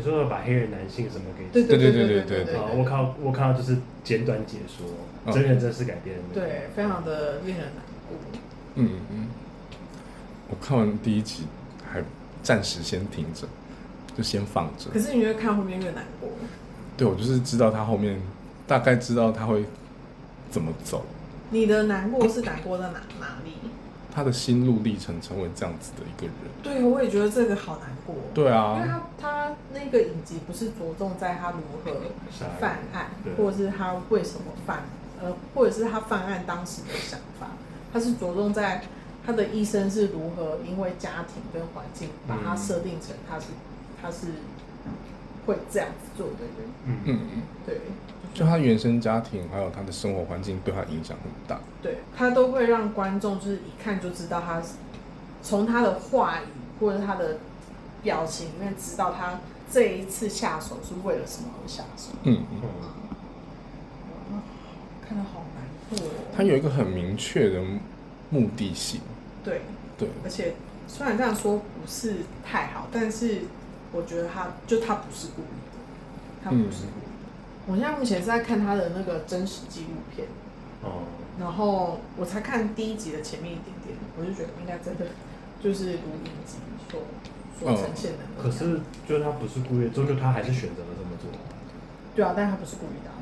[0.01, 8.17] 说把黑人男性什么给对对对对对我靠我靠就是简短解说真人真事改编对非常的令人难过。
[8.77, 9.29] 嗯嗯
[10.49, 11.45] 我看完第一集
[11.91, 12.03] 还
[12.43, 13.47] 暂时先停着
[14.17, 14.91] 就先放着。
[14.93, 16.31] 可是你越看后面越难过。
[16.97, 18.21] 对我就是知道他后面
[18.67, 19.65] 大概知道他会
[20.51, 21.05] 怎么走。
[21.51, 23.53] 你的难过是难过在哪哪里？
[24.13, 26.35] 他的心路历程成为这样子的一个人。
[26.63, 28.15] 对，我也觉得这个好难过。
[28.35, 28.77] 对啊。
[28.77, 32.01] 因为啊，他他那个影集不是着重在他如何
[32.61, 34.85] 犯案，或者是他为什么犯，
[35.21, 37.49] 呃，或者是他犯案当时的想法，
[37.93, 38.83] 他是着重在
[39.25, 43.47] 他的一生是如何因为家庭跟环境把他嗯设定成他是
[44.01, 44.29] 他是
[45.47, 47.19] 会这样子做的人，嗯，嗯。
[47.35, 47.81] 嗯，对，
[48.33, 51.61] 就他原生家庭还有他的生活环境对他影响很大。
[51.83, 54.63] 对他都会让观众就是一看就知道他
[55.43, 56.45] 从他的话语
[56.79, 57.39] 或者他的
[58.03, 62.13] 表情里面知道他这一次下手是为了什么而下手。
[62.23, 62.61] 嗯嗯，
[64.33, 64.43] 哇
[65.07, 66.11] 看得好难过、哦。
[66.37, 67.61] 他有一个很明确的
[68.31, 69.01] 目的性。
[69.45, 69.63] 对，
[69.99, 70.55] 对，而且
[70.87, 73.43] 虽然这样说不是太好，但是
[73.93, 77.10] 我觉得他就他不是故意的，他不是故意的。
[77.71, 80.27] 我现在目前是在看他的那个真实纪录片，
[80.83, 81.05] 哦，
[81.39, 85.07] 然后我才看第一集的前面一点点，我就觉得应该真的
[85.63, 86.57] 就是如影集
[86.91, 87.01] 所
[87.61, 88.19] 所呈现的。
[88.43, 91.31] 可是就是他不是故意的，终究他还是选择了这么做。
[92.17, 93.15] 对啊，但他不是故意的啊、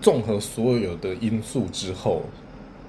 [0.00, 2.22] 综合所有的因素之后，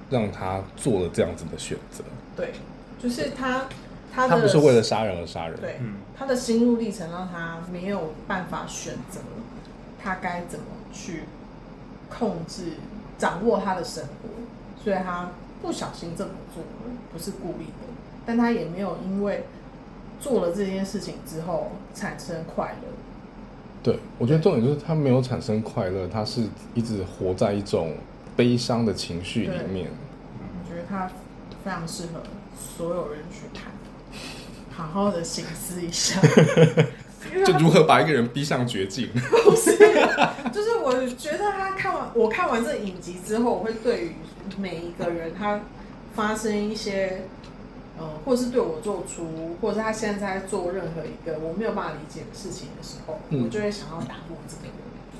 [0.08, 2.02] 让他做了这样子的选择。
[2.34, 2.52] 对，
[2.98, 3.66] 就是他
[4.10, 5.60] 他的他不是为了杀人而杀人。
[5.60, 9.20] 对嗯他的心路历程让他没有办法选择
[10.02, 11.24] 他该怎么去
[12.08, 12.72] 控制、
[13.16, 15.30] 掌握他的生活，所以他
[15.60, 17.88] 不小心这么做了，不是故意的，
[18.24, 19.44] 但他也没有因为
[20.20, 22.88] 做了这件事情之后产生快乐。
[23.82, 26.42] 对，我觉得重点就是他没有产生快乐，他是
[26.74, 27.94] 一直活在一种
[28.36, 29.88] 悲伤的情绪里面。
[30.40, 31.06] 我觉得他
[31.64, 32.20] 非常适合
[32.58, 33.70] 所有人去看，
[34.70, 36.20] 好好的醒思一下。
[37.44, 39.08] 就如何把一个人逼上绝境？
[39.44, 39.76] 不是，
[40.52, 44.12] 就是我觉得他看完我看完这影集之后，我会对于
[44.58, 45.60] 每一个人他
[46.14, 47.22] 发生一些，
[47.98, 54.72] 呃，或者是对我做出，或者是他现在在做任何一个我没有办法理解的事情的时候，嗯我就会想要打破这个人。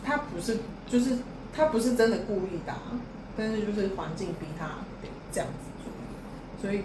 [0.05, 1.19] 他不是，就是
[1.55, 2.99] 他不是真的故意的啊、
[3.37, 4.67] 但是就是环境逼他
[5.31, 5.93] 这样子做，
[6.63, 6.83] 所以。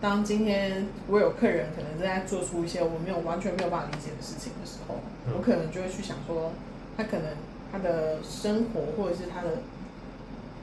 [0.00, 6.52] 当今天我有客人可能正在做出一些我没有完全没有办法理解的事情的时候，嗯我可能就会去想说，
[6.96, 7.32] 他可能
[7.72, 9.58] 他的生活或者是他的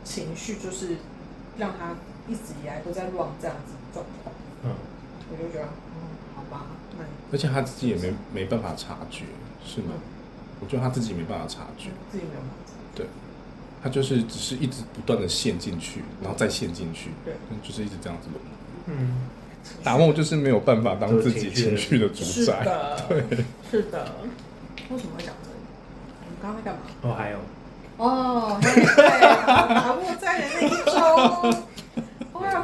[0.04, 0.98] 情绪，就是
[1.58, 1.96] 让他
[2.28, 4.72] 一直以来都在乱这样子的状况，嗯，
[5.32, 6.68] 我就觉得，嗯，好吧，
[6.98, 9.26] 那而且他自己也没没办法察觉，
[9.66, 9.88] 是吗？
[9.96, 10.02] 嗯
[10.62, 12.56] 我觉得他自己没办法察觉，自己没有办法。
[12.96, 13.06] 对，
[13.84, 18.42] 他就是只是一直不断的陷进去，然后再陷进去，对，就是一直这样子轮。
[18.88, 19.10] 嗯，
[19.84, 23.24] 达梦就是没有办法当自己情绪的主宰，的，对，
[23.72, 24.08] 是的。
[24.90, 25.56] 为什么会讲这个？
[26.22, 26.82] 我们刚刚在干嘛？
[27.02, 27.38] 哦，还有，
[27.98, 28.86] 哦，对，
[29.46, 30.70] 打木在的那一
[31.52, 31.58] 周。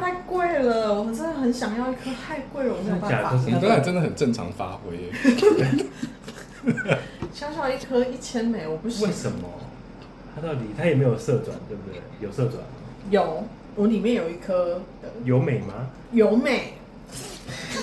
[0.00, 1.02] 太贵了！
[1.02, 3.34] 我真的很想要一颗，太贵了，我没有办法。
[3.46, 5.12] 你刚才真的很正常发挥耶，
[7.32, 9.06] 小小一颗一千美，我不行。
[9.06, 9.48] 为什么？
[10.34, 12.00] 他到底他也没有色转，对不对？
[12.20, 12.68] 有色转吗？
[13.10, 13.44] 有，
[13.80, 15.88] 我里面有一颗的有美吗？
[16.12, 16.74] 有美。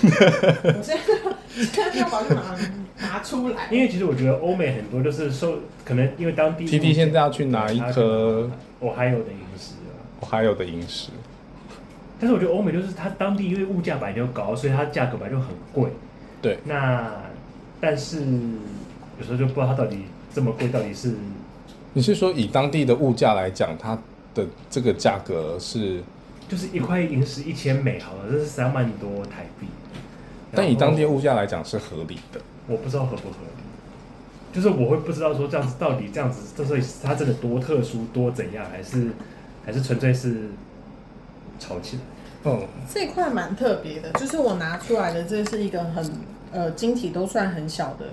[0.00, 2.56] 我现在现在要把它拿
[3.00, 11.08] 拿出来，因为其实我觉得欧美很多就是受可能因为当地 T T 现在要去拿一颗我还有的饮食啊，我还有的饮食，
[12.20, 15.90] 但是我觉得欧美就是它当地因为物价本来就高，所以它价格本来就很贵。
[16.40, 17.10] 对，那
[17.80, 18.20] 但是
[19.18, 21.12] 有时候就不知道它到底这么贵，到底是
[21.92, 23.98] 你是说以当地的物价来讲，它
[24.38, 26.02] 的这个价格是，
[26.48, 29.66] 就是一块银石一千美好了，这是三万多台币。
[30.52, 32.40] 但以当地物价来讲是合理的。
[32.66, 39.10] 我不知道合不合理，就是我会不知道说这样子到底这样子，这所以它真的多特殊多怎样，还是
[39.64, 40.48] 还是纯粹是
[41.58, 42.02] 炒起来？
[42.44, 46.10] 嗯，这块蛮特别的，就是我拿出来的，这是一个很
[46.52, 48.06] 呃晶体都算很小的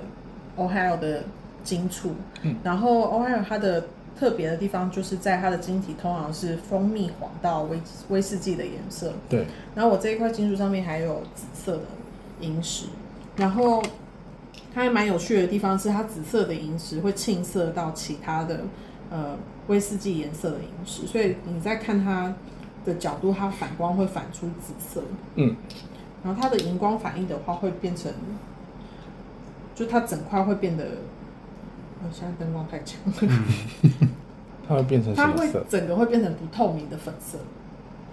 [0.58, 1.24] Ohio 的
[1.64, 3.88] 金簇，嗯然后 Ohio 它的
[4.18, 9.46] 特别的地方就是在它的晶体通常是蜂蜜黄到威威士忌的颜色，对，
[9.76, 11.84] 然后我这一块金属上面还有紫色的
[12.40, 12.86] 萤石，
[13.36, 13.84] 然后
[14.74, 18.62] 它还蛮有趣的地方是，它紫色的萤石会沁色到其他的
[19.10, 19.38] 呃
[19.68, 22.34] 威士忌颜色的萤石，所以你在看它
[22.86, 25.04] 的角度，它反光会反出紫色，
[25.36, 25.56] 嗯，
[26.24, 28.12] 然后它的荧光反应的话会变成，
[29.74, 30.86] 就它整块会变得，
[32.04, 33.00] 呃，现在灯光太强。
[33.06, 33.14] 了，
[34.68, 35.64] 它会变成什它会色？
[35.70, 37.38] 整个会变成不透明的粉色。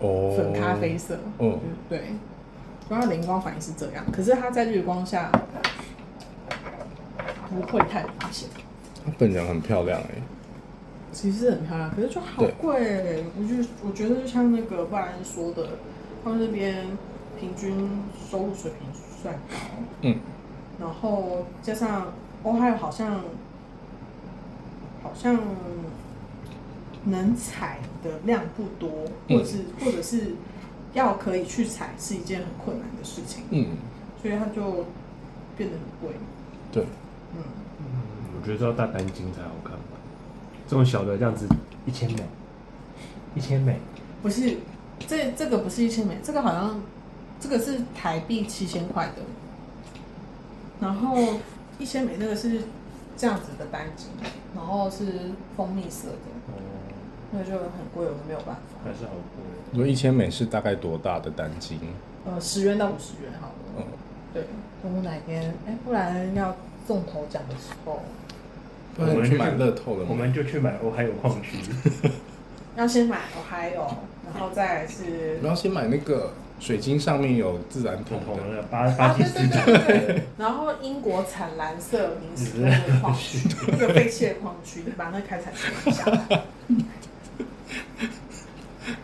[0.01, 1.59] 哦，粉咖啡色，嗯，
[1.89, 1.99] 对，
[2.89, 5.31] 然后它的荧光反应是这样，可是它在日光下
[7.49, 8.49] 不会太明显，
[9.05, 10.23] 它本人很漂亮哎，
[11.13, 15.69] 其实很漂亮，可是就好贵，我就我觉得就像那个布莱恩说的，
[16.25, 16.85] 他们那边
[17.39, 17.89] 平均
[18.29, 18.89] 收入水平
[19.23, 19.57] 算高，
[20.01, 20.17] 嗯，
[20.81, 22.13] 然后加上
[22.43, 23.21] 哦，还有好像
[25.03, 25.39] 好像
[27.05, 28.91] 能采的量不多，
[29.29, 29.39] 嗯。
[29.39, 30.35] 或者是、或者是
[30.95, 33.67] 要可以去采是一件很困难的事情，嗯，
[34.21, 34.87] 所以它就
[35.57, 36.17] 变得很贵。
[36.71, 36.85] 对，
[37.35, 37.43] 嗯，
[37.81, 37.85] 嗯，
[38.39, 39.97] 我觉得要大单金才好看吧。
[40.69, 41.47] 这种小的这样子
[41.87, 42.23] 一千美，
[43.35, 43.79] 一千美，
[44.23, 44.59] 不是，
[45.07, 46.81] 这这个不是一千美，这个好像
[47.41, 49.23] 这个是台币七千块的，
[50.81, 51.17] 然后
[51.79, 52.61] 一千美那个是
[53.17, 54.09] 这样子的单晶，
[54.55, 55.05] 然后是
[55.57, 56.17] 蜂蜜色的，
[56.49, 56.55] 哦，
[57.31, 58.63] 那个就很贵，我们没有办法。
[58.85, 59.43] 还是好贵。
[59.71, 61.79] 你说一千美是大概多大的单斤？
[62.25, 63.55] 呃，十元到五十元好了。
[63.79, 63.85] 嗯，
[64.35, 64.45] 对，
[64.83, 66.57] 我们哪天哎，不然要
[66.87, 68.01] 中头奖的时候，
[68.95, 70.09] 不然你去买乐透了吗？
[70.11, 71.59] 我们就去买欧还有矿区，
[72.77, 73.87] 要先买 Ohio，
[74.25, 76.33] 然后再来是然后先买那个
[76.63, 86.43] 水晶上面有自然统铜的，统的八啊，八七对对四奖，对对对，然后英国产蓝色零食那个矿区，那个废弃的矿区，你把那个开采出来下来。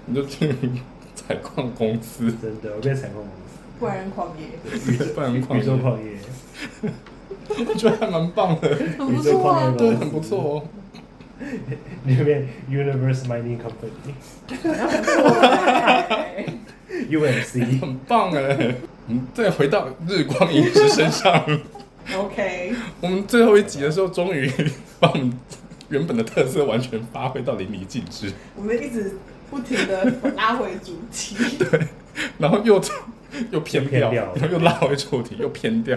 [0.06, 0.80] 你就进
[1.16, 4.46] 采矿公司，真的，我变采矿公司，不然矿业。
[5.12, 6.12] 不然矿宇宙，矿业，
[7.68, 9.74] 我觉得还蛮棒的，很不错啊。
[9.76, 10.62] 对，很不错哦。
[12.04, 14.12] 里面 Universe Mining Company
[14.48, 16.44] 好像不错哎
[17.10, 18.74] UMC，很棒哎！
[19.06, 21.44] 我们再回到日光饮食身上
[22.14, 24.50] ，OK，我们最后一集的时候，终于
[24.98, 25.32] 把我们
[25.88, 29.16] 原本的特色完全发挥到淋漓尽致，我们一直
[29.50, 31.36] 不停的拉回主题。
[31.58, 31.86] 对
[32.38, 32.82] 然后又
[33.50, 35.96] 又偏掉，偏掉然后又拉回主题，又偏掉。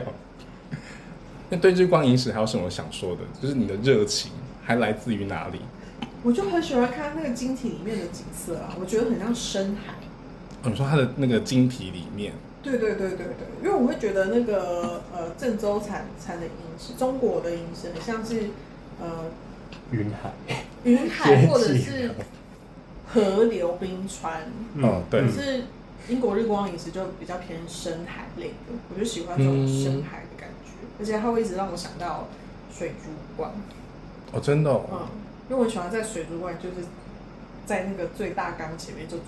[1.49, 3.21] 那对日光饮食还有什么想说的？
[3.41, 4.31] 就是你的热情
[4.71, 5.59] 还来自于哪里？
[6.23, 9.93] 我就很喜欢看那个晶体里面的景色啊，我觉得很像深海。
[10.63, 12.31] 哦你说它的那个晶体里面，
[12.63, 18.51] 对对对对对，因为我会觉得那个呃郑州产产的饮食，中国的饮食很像是
[19.01, 19.25] 呃
[19.91, 22.11] 云海，云海 或者是
[23.07, 24.43] 河流冰川，
[24.75, 25.25] 嗯对。
[25.25, 25.63] 可是
[26.07, 32.27] 英国日光饮食就比较偏深海类的，我就喜欢这种深海的感觉，而且它会一直让我想到
[32.71, 33.51] 水族馆，
[34.31, 35.07] 哦，真的、哦，嗯，
[35.49, 36.87] 因为我喜欢在水族馆就是
[37.65, 39.23] 在那个最大缸前面就煮，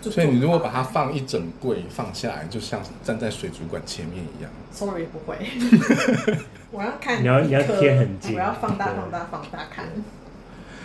[0.00, 4.50] 就所以你如果把它放一整柜放下来，就像站在水族馆前面一样。
[4.72, 5.38] Sorry，不会。
[6.70, 9.86] 我要看你要你要贴很近我要放大、放大、放大看。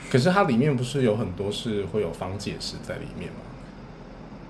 [0.10, 3.40] 可是它里面不是有很多是会有方解石在里面吗？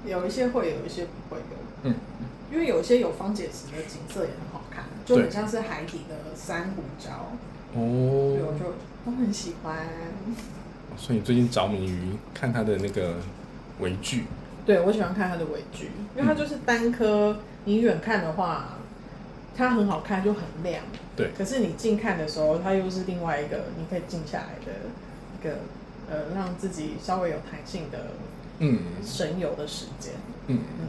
[0.06, 1.58] 有一些会有，一些不会有。
[1.84, 1.96] 嗯，
[2.52, 7.10] 因为有一些有方解石的景色也很好看，就很像是海底的珊瑚礁，
[7.74, 8.74] 对，哦我，就
[9.06, 9.78] 都很喜欢。
[10.98, 13.16] 所以你最近着迷于看他的那个
[13.80, 14.26] 微剧，
[14.66, 18.78] 对我喜欢看他的微剧，因为他就是单颗，你远看的话，
[19.56, 20.84] 它很好看，就很亮。
[21.16, 21.32] 对。
[21.38, 24.72] 可是你近看的时候，它又是另外一个你可以静下来的
[25.40, 25.60] 一个
[26.10, 28.08] 呃，让自己稍微有弹性的
[28.60, 28.80] 嗯。
[29.04, 30.14] 神游的时间，
[30.48, 30.88] 嗯，嗯，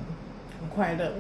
[0.60, 1.12] 很快乐，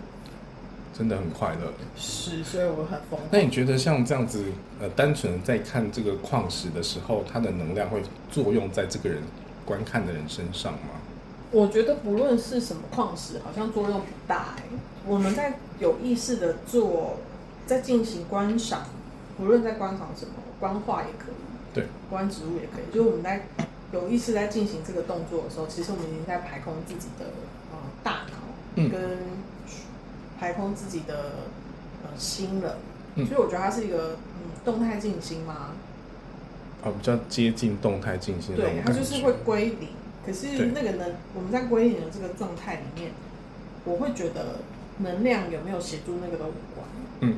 [0.96, 1.72] 真的很快乐。
[1.96, 3.22] 是，所以我很疯狂。
[3.30, 4.44] 那你觉得像这样子，
[4.80, 9.22] 呃，单纯在看这个矿石的时候，它的能量会作用在这个人
[9.64, 11.00] 观看的人身上吗？
[11.50, 14.62] 我觉得不论是什么矿石，好像作用不大哎、
[15.06, 17.18] 我们在有意识的做，
[17.66, 18.84] 在进行观赏，
[19.36, 21.34] 不论在观赏什么，观画也可以，
[21.74, 22.94] 对，观植物也可以。
[22.94, 23.46] 就是我们在
[23.92, 27.26] 有意识在进行这个动作的时候，其实我们已经在排空自己的
[27.70, 28.38] 呃大脑，
[28.76, 29.00] 嗯跟
[30.42, 31.14] 排空自己的
[32.02, 32.76] 呃心了。
[33.14, 35.68] 嗯所以我觉得它是一个嗯动态静心吗，
[36.82, 38.82] 啊，比较接近动态静心对。
[38.84, 39.90] 它就是会归零。
[40.26, 43.12] 可是那个能，我们在归零的这个状态里面，
[43.84, 44.60] 我会觉得
[44.98, 46.86] 能量有没有协助那个都无关。
[47.20, 47.36] 嗯，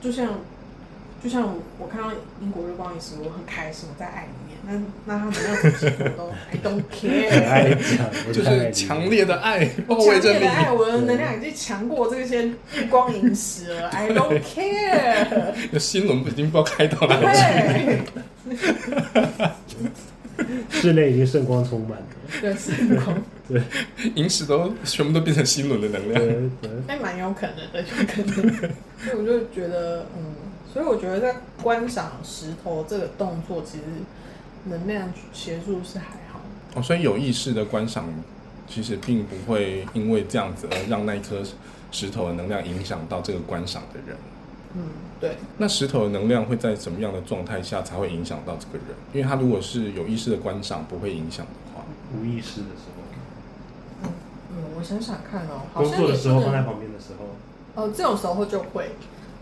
[0.00, 0.40] 就像
[1.22, 4.43] 就像我看到英国日光饮食，我很开心，我在爱里面。
[4.66, 4.72] 那
[5.06, 7.96] 那它能量怎么协助我都 I don't 很 care。
[7.96, 12.42] 讲，我就是太爱你强烈的爱包强围着烈的爱，你，我的能量已经强过这些
[12.72, 15.52] 日光饮食了， I don't care。
[15.62, 18.02] 你的心轮已经不知道开到哪里去。
[20.36, 22.06] 对，室内已经圣光充满了，
[22.40, 23.16] 对，是日光，
[24.16, 26.20] 萤石都全部都变成心轮的能量。
[26.20, 28.52] 对对，还蛮有可能的，有可能。
[28.98, 30.34] 所以我就觉得，嗯，
[30.72, 33.84] 所以我觉得在观赏石头这个动作，其实
[34.64, 36.40] 能量协助是还好。
[36.74, 38.06] 哦，所以有意识的观赏，
[38.66, 41.42] 其实并不会因为这样子而让那一颗
[41.92, 44.16] 石头的能量影响到这个观赏的人。
[44.76, 44.82] 嗯，
[45.20, 48.96] 对，那石头的能量会在什么样的状态下才会影响到这个人？
[49.12, 54.10] 因为他如果是有意识的观赏，不会影响的话，无意识的时候，
[54.50, 58.90] 嗯，我想想看哦，好工作的时候放在能旁边的时候，哦，这种时候就会，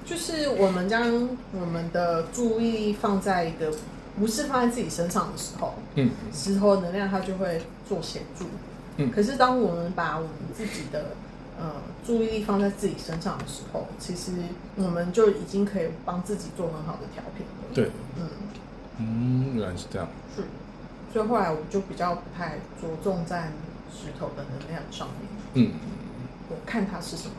[0.04, 3.72] 就是我们将我们的注意力放在一个
[4.18, 8.46] 不是放在自己身上的时候，嗯，石头的能量它就会做协助。
[8.98, 11.16] 嗯可是当我们把我们自己的
[11.58, 11.72] 呃
[12.06, 14.32] 注意力放在自己身上的时候，其实
[14.76, 18.28] 我们就已经可以帮自己做很好的调频了。，对，嗯，
[18.98, 20.06] 嗯，原来是这样。
[20.36, 20.42] 是。
[21.12, 23.50] 所以后来我就比较不太着重在
[23.90, 25.28] 石头的能量上面。
[25.54, 25.72] 嗯，
[26.50, 27.34] 我看它是什么。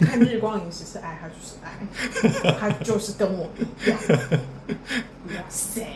[0.00, 3.98] 我看日光饮食是爱，他就是爱， 他就是跟我一样。
[5.28, 5.86] 哇塞！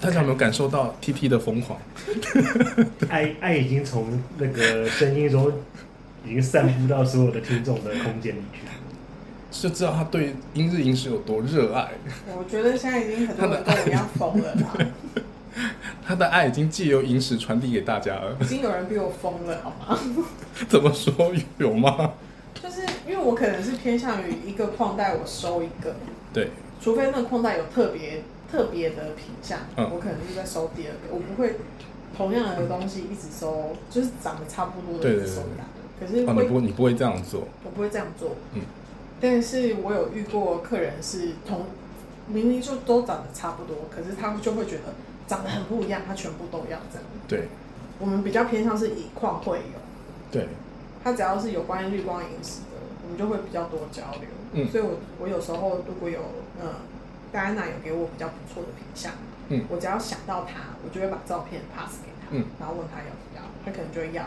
[0.00, 1.78] 大家有没有感受到 T T 的疯狂？
[3.10, 5.52] 爱爱已经从那个声音中
[6.24, 8.72] 已经散布到所有的听众的空间里去了。
[9.50, 11.90] 就知道他对英日饮食有多热爱，
[12.28, 14.74] 我觉得现在已经很多人跟我一样疯了啦，
[16.06, 18.36] 他的爱已经借由饮食传递给大家了。
[18.40, 19.98] 已经有人比我疯了，好吗？
[20.68, 21.12] 怎么说
[21.58, 22.12] 有吗？
[22.54, 25.94] 就是因为我可能是偏向于一个矿带我收一个，
[26.32, 31.56] 对，除非那个矿带有特别特别的品相，嗯我可能就在收第二个，我不会
[32.16, 36.06] 同样的东西一直收，就是长得差不多的对对对一直收一大堆。
[36.06, 38.60] 可是哦，会你不会你不会这样做，我不会这样做，嗯，
[39.20, 41.66] 但是我有遇过客人是同
[42.26, 44.94] 明明就都长得差不多，可是他就会觉得
[45.30, 47.04] 长得很不一样，他全部都要这样。
[47.28, 47.46] 对。
[48.00, 49.78] 我们比较偏向是以矿会友，
[50.32, 50.48] 对，
[51.04, 54.28] 他只要是有关于绿光饮食的，我们就会比较多交流。
[54.54, 54.68] 嗯。
[54.68, 56.18] 所以我我有时候如果有
[56.60, 56.68] 嗯，
[57.30, 59.12] 戴安娜有给我比较不错的品相，
[59.50, 59.64] 嗯。
[59.68, 62.44] 我只要想到他，我就会把照片 pass 给他，嗯。
[62.58, 64.24] 然后问他要不要，他可能就会要。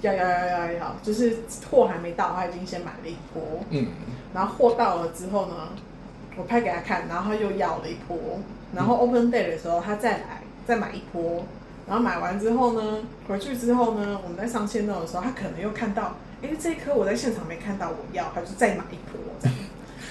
[0.00, 1.38] 要要要要要，就是
[1.70, 3.86] 货还没到，他已经先买了一波，嗯。
[4.34, 5.68] 然后货到了之后呢，
[6.36, 8.16] 我拍给他看，然后他又要了一波，
[8.74, 11.44] 然后 open day 的时候他再来再买一波，
[11.86, 19.56] 然后买完之后呢，回去之后呢，我们在上线动的时候，他可能又看到，哎，这一颗我在现场没看到，我要，他就再买一波这样，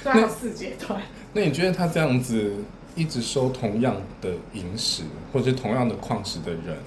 [0.04, 1.02] 所以还有四阶段。
[1.34, 2.54] 那你觉得他这样子
[2.96, 6.78] 一直收同样的萤石或者是同样的矿石的人，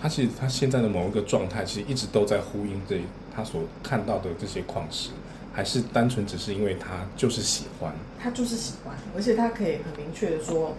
[0.00, 3.00] 他其实他现在的某一个状态，其实一直都在呼应这
[3.34, 5.10] 他所看到的这些矿石，
[5.58, 7.92] 还是单纯只是因为他就是喜欢？
[8.22, 10.76] 他就是喜欢，而且他可以很明确的说，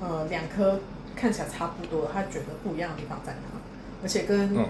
[0.00, 0.80] 呃，两颗
[1.14, 3.60] 看起来差不多，他觉得不一样的地方在哪，
[4.02, 4.66] 而且跟、嗯，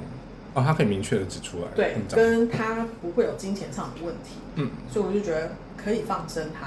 [0.52, 4.70] 哦，他可以明确的指出来，对跟他不会有金钱上的问题，嗯。
[4.92, 5.52] 所以我就觉得
[5.82, 6.66] 可以放生他。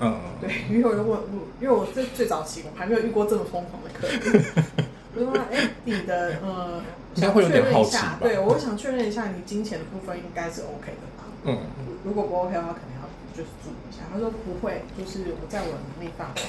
[0.00, 0.14] 嗯。
[0.14, 1.24] 嗯，对，因为我我
[1.60, 4.64] 因为我最最早期我还没有遇过这么疯狂的客人，
[5.14, 6.80] 我就说，哎、你的呃，
[7.16, 8.00] 应该会有点好奇吧？
[8.00, 11.21] 下对，我想确认一下你金钱的部分应该是 OK 的吧？
[11.44, 11.58] 嗯，
[12.04, 14.02] 如果不 OK 的话，可能要就是注意一下。
[14.12, 16.48] 他说不会，就是我在我的能力范围内。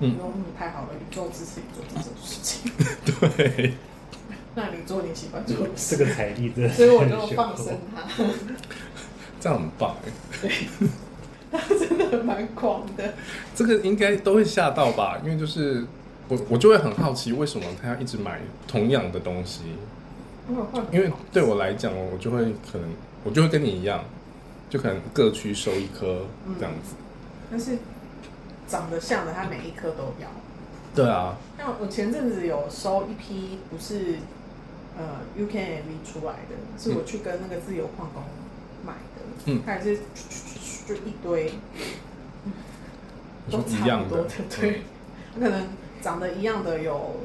[0.00, 2.72] 嗯我说嗯，太好了，宇宙支持你做这种事情，
[3.36, 3.74] 对，
[4.56, 8.02] 那你做你喜欢做的事，这个财力真的所以我就放生他。
[9.40, 10.10] 这样很棒哎，
[10.42, 10.50] 对，
[11.52, 13.14] 他真的蛮狂的。
[13.54, 15.20] 这个应该都会吓到吧？
[15.22, 15.86] 因为就是
[16.28, 19.62] 我我就会很好奇，为什么他要一直买同样的东西？
[20.90, 22.88] 因为对我来讲，我就会可能
[23.24, 24.04] 我就会跟你一样，
[24.70, 26.54] 就可能各区收一颗嗯。
[26.58, 26.94] 这样子。
[27.50, 27.78] 但是
[28.68, 30.28] 长得像的，他每一颗都要。
[30.94, 34.16] 对啊，那我前阵子有收一批，不是
[34.96, 38.22] 呃 UKMV 出来的，是我去跟那个自由矿工
[38.86, 39.62] 买的，嗯。
[39.66, 40.00] 它也是
[40.86, 41.52] 就一堆，
[43.50, 44.82] 都差一样多的，，对，
[45.40, 45.66] 可能
[46.00, 47.16] 长得一样的有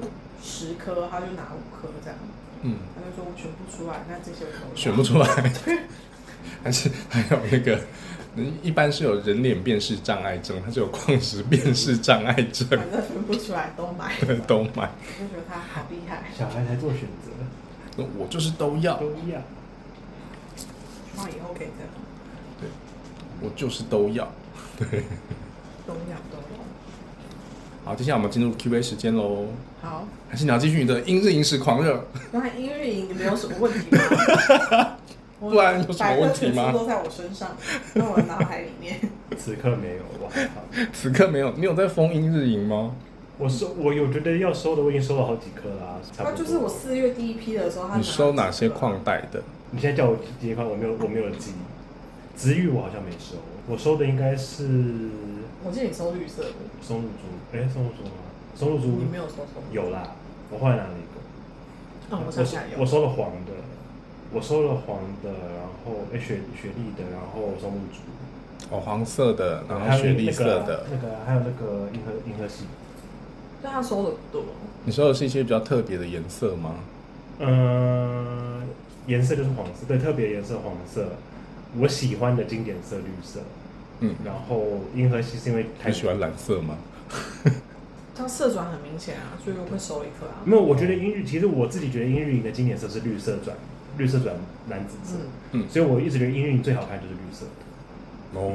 [0.42, 2.18] 十颗，他就拿五颗这样，
[2.62, 5.28] 嗯，他就说我选不出来，那这些我都要选不出来。
[6.64, 7.80] 还是还有那个，
[8.62, 14.14] 一般是有人脸辨识障碍症，它是有矿石辨识障碍症，反正分不出来都买，
[14.48, 14.90] 都买。
[15.20, 17.32] 我就觉得他好厉害，小孩才做选择，
[17.98, 19.42] 那我就是都要，都一样。
[20.58, 21.92] 希望以后可以这样，
[22.60, 22.70] 对
[23.42, 24.30] 我就是都要。
[24.78, 24.88] 对
[25.86, 26.60] 都要都要。
[27.86, 29.48] 好，接下来我们进入 Q&A 时间喽。
[29.82, 32.06] 好，还是你要继续你的英日饮食狂热？
[32.32, 34.98] 那音日营没有什么问题吗？
[35.40, 37.56] 不然有什么问题吗都在我身上，
[37.96, 39.00] 在我的脑海里面。
[39.40, 40.62] 此刻没有，我还好。
[40.92, 42.94] 此刻没有，你有在封英日营吗？
[43.38, 46.32] 我收，我有觉得要收的，我已经收了好几颗啦、差不多。
[46.32, 49.02] 那就是我四月第一批的时候，他你收哪些矿？
[49.02, 49.42] 带的？
[49.72, 51.54] 你现在叫我接矿，我没有，我没有记。
[52.36, 54.66] 紫玉我好像没收，我收的应该是
[55.64, 56.50] 我记得你收绿色的，
[56.82, 58.12] 松露珠，哎、松露珠吗？
[58.60, 59.64] 松露珠你没有收收。
[59.72, 60.16] 有啦，
[60.52, 62.18] 我后来拿了一个。
[62.18, 62.78] 哦，我想起来有。
[62.78, 63.54] 我收了黄的，
[64.34, 70.86] 我收了黄的，然后哎、雪雪莉的，然后松露珠，哦，黄色的，然后雪莉色那个的。
[70.92, 72.66] 那个还有那个银河银河系，
[73.64, 74.44] 但他收的不多。
[74.84, 76.76] 你收的是一些比较特别的颜色吗？
[77.40, 78.68] 嗯，
[79.08, 81.08] 颜色就是黄色，对，特别颜色黄色，
[81.80, 83.40] 我喜欢的经典色绿色，
[84.02, 86.76] 嗯，然后银河系是因为太你喜欢蓝色吗？
[88.20, 90.44] 它色转很明显啊，所以我会收一颗啊。
[90.44, 93.56] 没有，我觉得英日其实我自己觉得英日影的经典色是绿色转
[93.98, 94.36] 绿色转
[94.70, 95.16] 蓝紫色，
[95.54, 97.52] 嗯，嗯，所以我一直觉得英日影最好看就是绿色的。
[98.36, 98.52] 哦，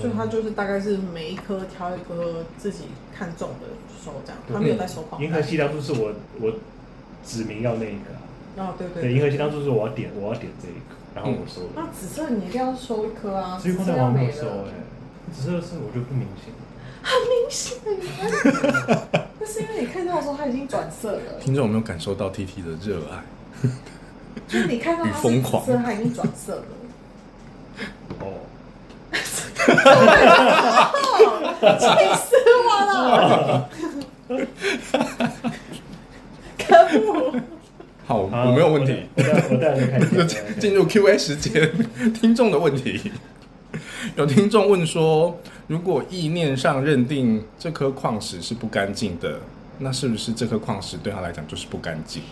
[0.00, 3.66] 所以它就是大概是每一颗挑一颗自己看中的
[4.02, 5.20] 收这样，他没有在收矿。
[5.20, 6.54] 银河系当初是我我
[7.24, 11.68] 指明要那一个啊、哦，对对对，银河系当初是我要点我要点这一个，然后我收了。
[11.76, 14.72] 那紫色你一定要收一颗啊，紫色要空调王没有收哎、
[15.34, 16.54] 紫色是我觉得不明显。
[17.02, 17.80] 很明显啊。
[19.38, 23.22] 那是因为你看到的时候他已经转色了，听众有没有感受到 T T 的热爱？
[24.46, 26.64] 就是你看到它是你疯狂紫色，它已经转色了。
[28.20, 28.24] 哦，
[31.78, 31.84] 气
[32.16, 32.36] 死
[32.66, 33.68] 我了！
[36.58, 37.34] 可恶！
[38.06, 39.06] 好，我没有问题。
[39.16, 39.74] 我带。
[40.60, 41.70] 进入 Q A 时间，
[42.12, 43.12] 听众的问题。
[44.16, 45.38] 有听众问说，
[45.70, 49.38] 如果意念上认定这颗矿石是不干净的，
[49.78, 52.24] 那是不是这颗矿石对他来讲就是不干净？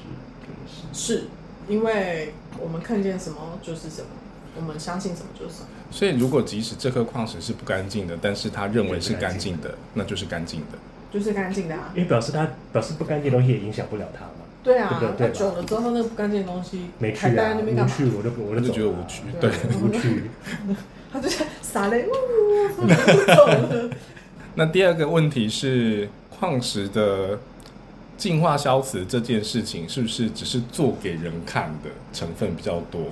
[0.93, 1.23] 是
[1.69, 4.09] 因为我们看见什么就是什么，
[4.57, 5.69] 我们相信什么就是什么。
[5.89, 10.79] 所以，如果即使这颗矿石是不干净的，但是他认为是干净的，那就是干净的。
[11.13, 11.93] 就是干净的啊。
[11.95, 14.33] 因为表示他表示不干净的东西也影响不了他嘛。
[14.65, 17.95] 对啊，对不对久了之后，那个不干净的东西没趣还待在啊，那边干嘛？
[17.95, 20.25] 无趣，我就我就就觉得无趣对对，无趣。
[21.13, 22.87] 他就是撒泪，呜，
[23.27, 23.91] 走了。
[24.55, 27.39] 那第二个问题是，矿石的
[28.17, 33.03] 净化消磁这件事情，是不是只是做给人看的成分比较多？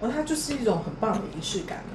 [0.00, 1.94] 然后它就是一种很棒的仪式感啊。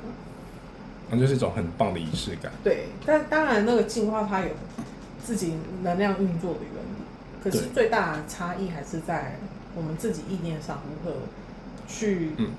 [1.09, 2.51] 那就是一种很棒的仪式感。
[2.63, 4.47] 对，但当然那个净化它有
[5.23, 5.53] 自己
[5.83, 9.37] 能量运作的原理，可是最大的差异还是在
[9.75, 11.17] 我们自己意念上如何
[11.87, 12.49] 去嗯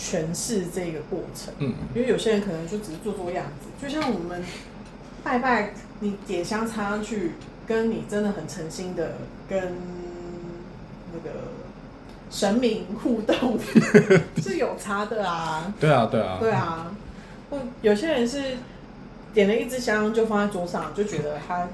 [0.00, 1.52] 诠释这个过程。
[1.58, 4.42] 嗯，因为有些人可能就只是做做样子，就像我们
[5.22, 7.32] 拜拜，你点香插上去，
[7.66, 9.16] 跟你真的很诚心的
[9.48, 9.76] 跟
[11.12, 11.36] 那个
[12.30, 13.58] 神明互动
[14.42, 15.72] 是有差的啊。
[15.78, 16.96] 对啊，对啊，对啊，
[17.50, 18.56] 或有些人是
[19.34, 21.68] 点了一支香就放在桌上，就觉得他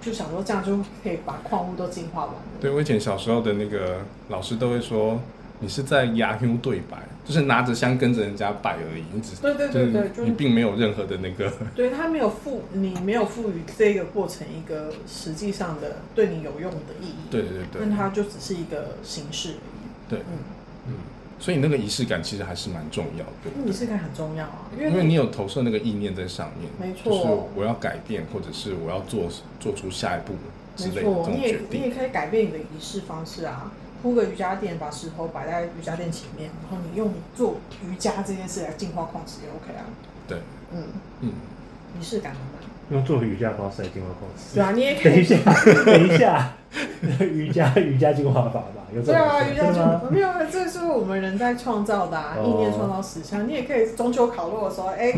[0.00, 2.40] 就想说这样就可以把矿物都净化完了。
[2.60, 5.20] 对我以前小时候的那个老师都会说，
[5.60, 17.86] 你是在压 U 对白，就是拿着香跟着人家拜而已，你只对对对对，就就是你并没有任何的那个， 对他没有赋你没有赋予这个过程一个实际上的对你有用的意义，对对对对。
[17.86, 19.88] 那它就只是一个形式而已。
[20.08, 20.38] 对，嗯，
[20.88, 20.94] 嗯，
[21.38, 27.10] 所以那个仪式感其实还是蛮重要的，仪式感很重要啊，因为因为你有投射那个意念在上面，没错。
[27.12, 29.28] 就是我要改变，或者是我要做
[29.58, 30.34] 做出下一步
[30.76, 31.80] 之类的这没错，种你也决定。
[31.80, 33.72] 你也可以改变你的仪式方式啊，
[34.06, 39.82] 铺个瑜伽垫，把石头摆在瑜伽垫前面，然后你用做瑜伽这件事来净化矿石也 OK 啊。
[40.28, 40.38] 对，
[40.72, 40.84] 嗯，
[41.22, 41.32] 嗯，
[41.98, 42.52] 仪式感很满。
[42.90, 44.54] 用做瑜伽方式来净化矿石。
[44.54, 45.26] 对啊，你也可以。
[45.84, 46.52] 等一下，
[47.18, 48.86] 等一下，瑜伽瑜伽净化法吧？
[48.94, 50.00] 有对啊，瑜伽真的吗？
[50.04, 53.48] 就没有，这是我们人在创造的、啊，哦意念创造实相。
[53.48, 55.12] 你也可以中秋烤肉的时候，哎、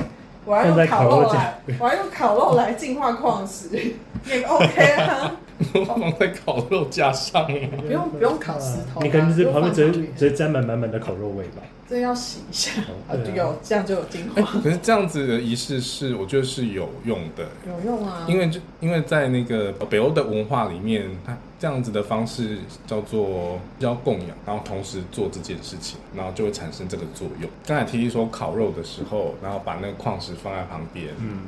[0.49, 3.69] 我要用烤烤肉来，我要用烤肉来净化矿石，
[4.27, 5.37] 也 OK 啊，
[5.87, 11.63] 放在烤肉架上，不用不用烤石头啊你可能就是旁边直接直接沾满满满的烤肉味吧？
[11.89, 12.73] 这要洗一下，
[13.09, 18.27] 啊，有这样就有净哎化，可是这样子的仪式是我觉得是有用的，有用啊。
[18.29, 27.51] 因为就因为在那个北欧的文化里面，它这样子的方式叫做叫供养，然后同时做这件事情，然后就会产生这个作用。
[27.67, 31.41] 刚才提议说烤肉的时候，然后把那个矿石放在旁边，嗯，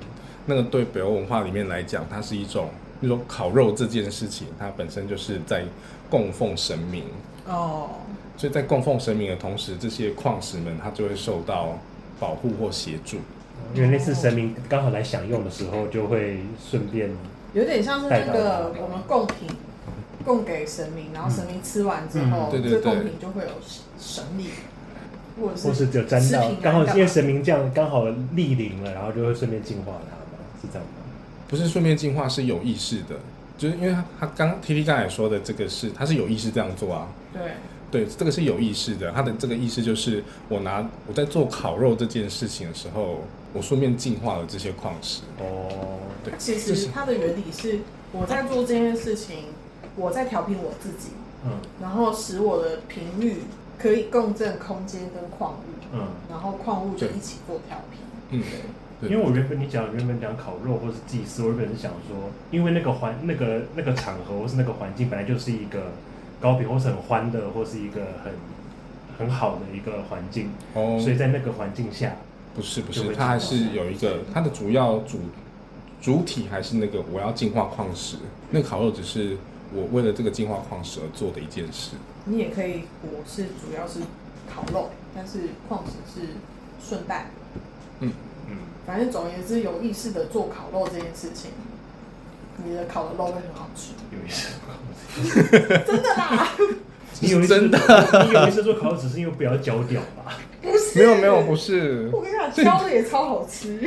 [0.47, 2.70] 那个对北欧文化里面来讲，它是一种，
[3.03, 5.64] 就说烤肉这件事情，它本身就是在
[6.09, 7.05] 供奉神明，
[7.47, 7.91] 哦，
[8.41, 11.78] 所以在供奉神明的同时，这些矿石们它就会受到
[12.18, 13.18] 保护或协助。
[13.74, 17.11] 因为那次神明刚好来享用的时候，就会顺便
[17.53, 19.47] 有点像是那个我们贡品
[20.24, 23.51] 供给神明，然后神明吃完之后，嗯对对这贡对品就会有
[24.01, 24.47] 神力，
[25.38, 30.95] 或者是或是有沾到刚好因为神明这样刚好莅临了，然后就会顺便净化它嘛，是这样吗？
[31.47, 33.16] 不是顺便净化，是有意识的，
[33.59, 37.07] 就是因为他他刚 T T 刚才说的这个是，他是有意识这样做啊。
[37.34, 37.42] 对，
[37.91, 43.21] 对，这个是有意识的，他的这个意识就是我拿我在做烤肉这件事情的时候，
[43.53, 45.22] 我顺便净化了这些矿石。
[45.41, 47.80] 哦，对，其实它的原理是
[48.12, 49.46] 我在做这件事情，
[49.96, 51.08] 我在调频我自己，
[51.45, 51.50] 嗯
[51.80, 53.42] 然后使我的频率
[53.76, 58.00] 可以共振空间跟矿物，嗯，然后矿物就一起做调频。
[58.30, 58.42] 嗯，
[59.00, 65.91] 对因为我原本你讲原本讲烤肉或是祭祀，我原本是想说，因为那个环那个那个场合或是那个环境本来就是一个
[66.41, 68.33] 高频或是很欢乐或是一个很
[69.18, 72.17] 很好的一个环境，哦，所以在那个环境下，
[72.54, 75.18] 不是不是，它还是有一个它的主要主
[76.00, 78.17] 主体还是那个我要净化矿石，
[78.50, 79.37] 那个烤肉只是
[79.75, 81.96] 我为了这个净化矿石而做的一件事。
[82.25, 84.00] 你也可以，我是主要是
[84.49, 86.29] 烤肉，但是矿石是
[86.83, 87.26] 顺带。
[88.00, 88.12] 嗯。
[88.49, 91.53] 嗯，反正总而言之，有意识的做烤肉这件事情，
[92.64, 93.92] 你的烤的肉会很好吃。
[94.11, 94.49] 有一次，
[95.87, 96.49] 真的啦，
[97.20, 97.78] 你有一次真的，
[98.26, 100.38] 你有一次做烤肉只是因为不要焦掉吧？
[100.62, 103.78] 不是，没有没有，不是，我跟你讲，焦的也超好吃。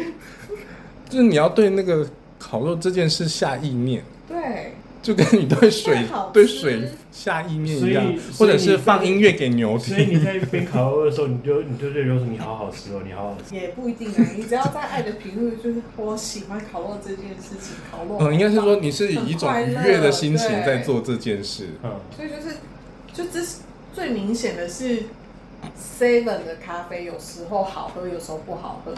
[1.09, 2.07] 就是你要对那个
[2.39, 4.73] 烤肉这件事下意念，对，
[5.03, 8.03] 就跟你对水对水下意面一样，
[8.39, 10.23] 或者是放音乐给牛听所以你听。
[10.23, 13.53] 在边烤肉的时候，你就你就对牛说你好好吃哦，你好好吃。
[13.53, 14.25] 也不一定啊。
[14.37, 18.17] 你只要在爱的频率，就是我喜欢烤肉这件事情，烤肉。
[18.21, 21.67] 嗯，应该是说你是以一种愉悦的心情在做这件事。
[21.83, 22.55] 嗯，所以就是，
[23.11, 23.57] 就这是
[23.93, 25.03] 最明显的是
[25.99, 28.95] ，Seven 的咖啡有时候好喝，有时候不好喝。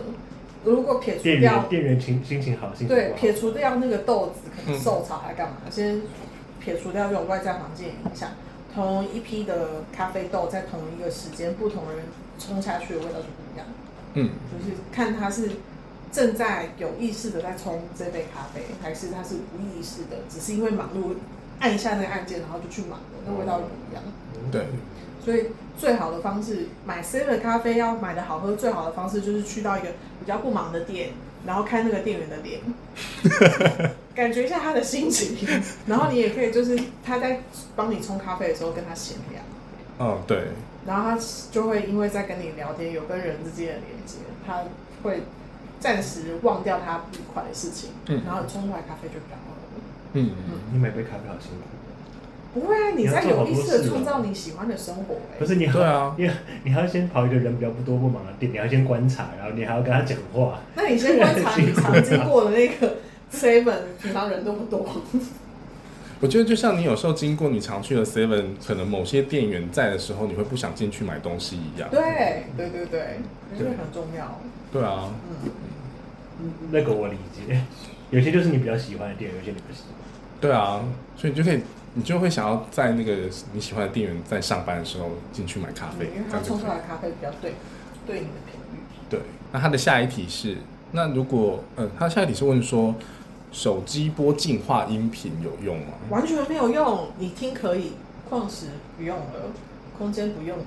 [0.65, 5.57] 如果撇除店掉店员情心情好，心情对，不好撇除掉那个豆子可能嗯受潮还干嘛？
[5.69, 6.01] 先
[6.59, 8.31] 撇除掉这种外在环境影响，
[8.73, 12.05] 同一批的咖啡豆在同一个时间，不同的人
[12.39, 13.67] 冲下去的味道就不一样。
[14.15, 15.51] 嗯，就是看他是
[16.11, 21.15] 正在有意识的在冲这杯咖啡，还是他是无意识的，只是因为忙碌
[21.59, 24.03] 按一下那个按键，然后就去忙了，那味道就不一样。
[24.51, 24.65] 对，
[25.25, 29.87] 所以最好的方式买 C 的咖啡要买的好喝，最好的方式就是去到一个
[30.19, 31.09] 比较不忙的店，
[31.47, 32.59] 然后看那个店员的脸，
[34.13, 35.35] 感觉一下他的心情，
[35.87, 37.41] 然后你也可以就是他在
[37.75, 39.41] 帮你冲咖啡的时候跟他闲聊，
[39.97, 40.49] 嗯，对，
[40.85, 41.19] 然后他
[41.51, 44.61] 就会因为在跟你聊天，有跟人之间的连接，他
[45.01, 45.23] 会
[45.79, 48.21] 暂时忘掉他不愉快的事情，嗯。
[48.23, 49.81] 然后你冲出来咖啡就比较好喝。
[50.13, 50.31] 嗯，
[50.71, 51.65] 你买杯咖啡好辛苦。
[52.55, 56.27] 不会啊，你在有意识的创造你喜欢的生活、欸，可是你，对啊你
[56.63, 60.59] 你还要先跑一个人比较不多不忙的店，你要先观察，然后你还要跟他讲话。
[60.73, 62.95] 那你先观察你常经过的那个
[63.29, 64.87] seven，平常人多不多？
[66.21, 71.89] 我觉得就像你有时候经过你常去的 Seven，可能某些店员在的时候，你会不想进去买东西一样。
[71.91, 73.19] 对对对对，
[73.51, 74.39] 我觉得很重要。
[74.71, 75.11] 对啊，
[76.39, 77.61] 嗯，那个我理解，
[78.11, 79.91] 有些就是你比较喜欢的店，有些你不喜欢。
[80.39, 80.81] 对啊，
[81.17, 81.59] 所以你就可以，
[81.95, 83.13] 你就会想要在那个
[83.53, 87.53] 你喜欢的店员在上班的时候进去买咖啡，因为他冲出来的咖啡比较对
[88.05, 88.79] 对你的频率。
[89.09, 90.57] 对，那他的下一题是，
[90.91, 92.93] 那如果嗯，他下一题是问说，
[93.51, 95.93] 手机播净化音频有用吗？
[96.09, 97.93] 完全没有用，你听可以，
[98.29, 98.65] 矿石
[98.97, 99.51] 不用了，
[99.97, 100.65] 空间不用了，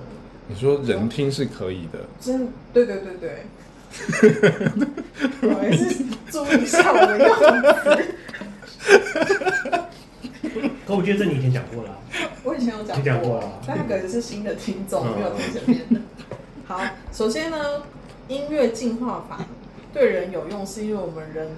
[0.49, 3.45] 你说人听是可以的，真对对对对。
[5.49, 7.29] 我还是注意一下我的用
[7.65, 8.15] 词。
[10.87, 11.97] 可我觉得这你以前讲过了啊、
[12.45, 16.01] 我以前有讲你讲过过了，但他可能是新的听众，嗯没有听前面的。
[16.67, 16.81] 好，
[17.13, 17.83] 首先呢，
[18.29, 19.45] 音乐进化法
[19.93, 21.49] 对人有用，是因为我们人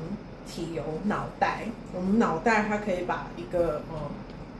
[0.46, 1.64] 体有脑袋，
[1.94, 3.96] 我们脑袋它可以把一个嗯，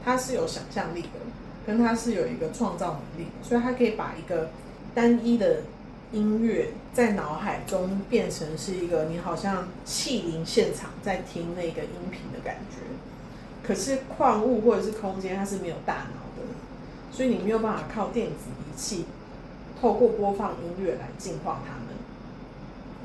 [0.03, 1.19] 它是有想象力的，
[1.65, 4.49] 跟它是有一个创造能力，所以它可以把一个
[4.93, 5.61] 单一的
[6.11, 12.77] 音乐在脑海中变成是一个你好像气灵现场在听那个音频的感觉。
[13.63, 16.47] 可是矿物或者是空间，它是没有大脑的，
[17.11, 19.05] 所以你没有办法靠电子仪器
[19.79, 21.85] 透过播放音乐来净化它们。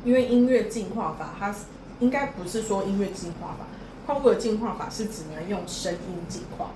[0.05, 1.55] 因为音乐净化法，它
[1.99, 3.67] 应该不是说音乐净化法，
[4.07, 6.71] 矿物的净化法是只能用声音净化。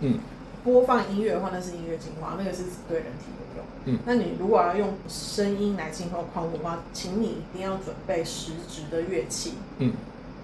[0.00, 0.18] 嗯，
[0.64, 3.66] 播放音乐的话，那是音乐净化，那个是只对人体有用。
[3.84, 9.92] 嗯那你如果要用声音来净化矿物的话，请你一定要准备实质的乐器，嗯，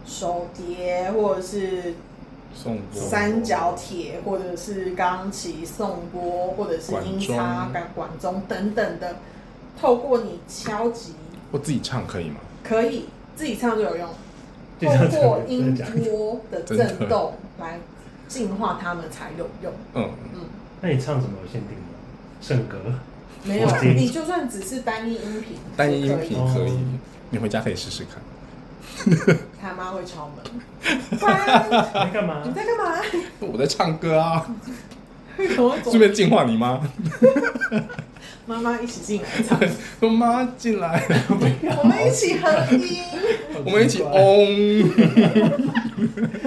[0.07, 1.95] 手碟或者是
[2.55, 9.17] 送播三角铁，或者是钢琴、送波，或者是音叉、管管钟等等的，
[9.81, 11.15] 透过你敲击，
[11.51, 12.37] 我自己唱可以吗？
[12.63, 13.07] 可以
[13.37, 14.09] 自己唱就有用，
[14.81, 17.79] 透过音波的震动来
[18.27, 19.73] 净化它们才有用。
[19.95, 20.41] 嗯，嗯，
[20.81, 21.85] 那你唱什么有限定吗？
[22.41, 22.79] 圣歌？
[23.45, 26.99] 没有你就算只是单一音频，单一音频也可以可以哦，
[27.31, 28.21] 你回家可以试试看。
[29.61, 30.45] 他妈会敲门，
[31.19, 32.53] 不然在干嘛你？
[32.53, 33.01] 在干嘛？
[33.41, 34.47] 我在唱歌啊，
[35.39, 36.81] 为什么会走顺便净化你妈。
[38.47, 39.61] 妈妈一起进来唱，
[40.01, 41.35] 说妈进来，我
[41.85, 43.03] 们一起合音。
[43.63, 44.11] 我们一起嗡。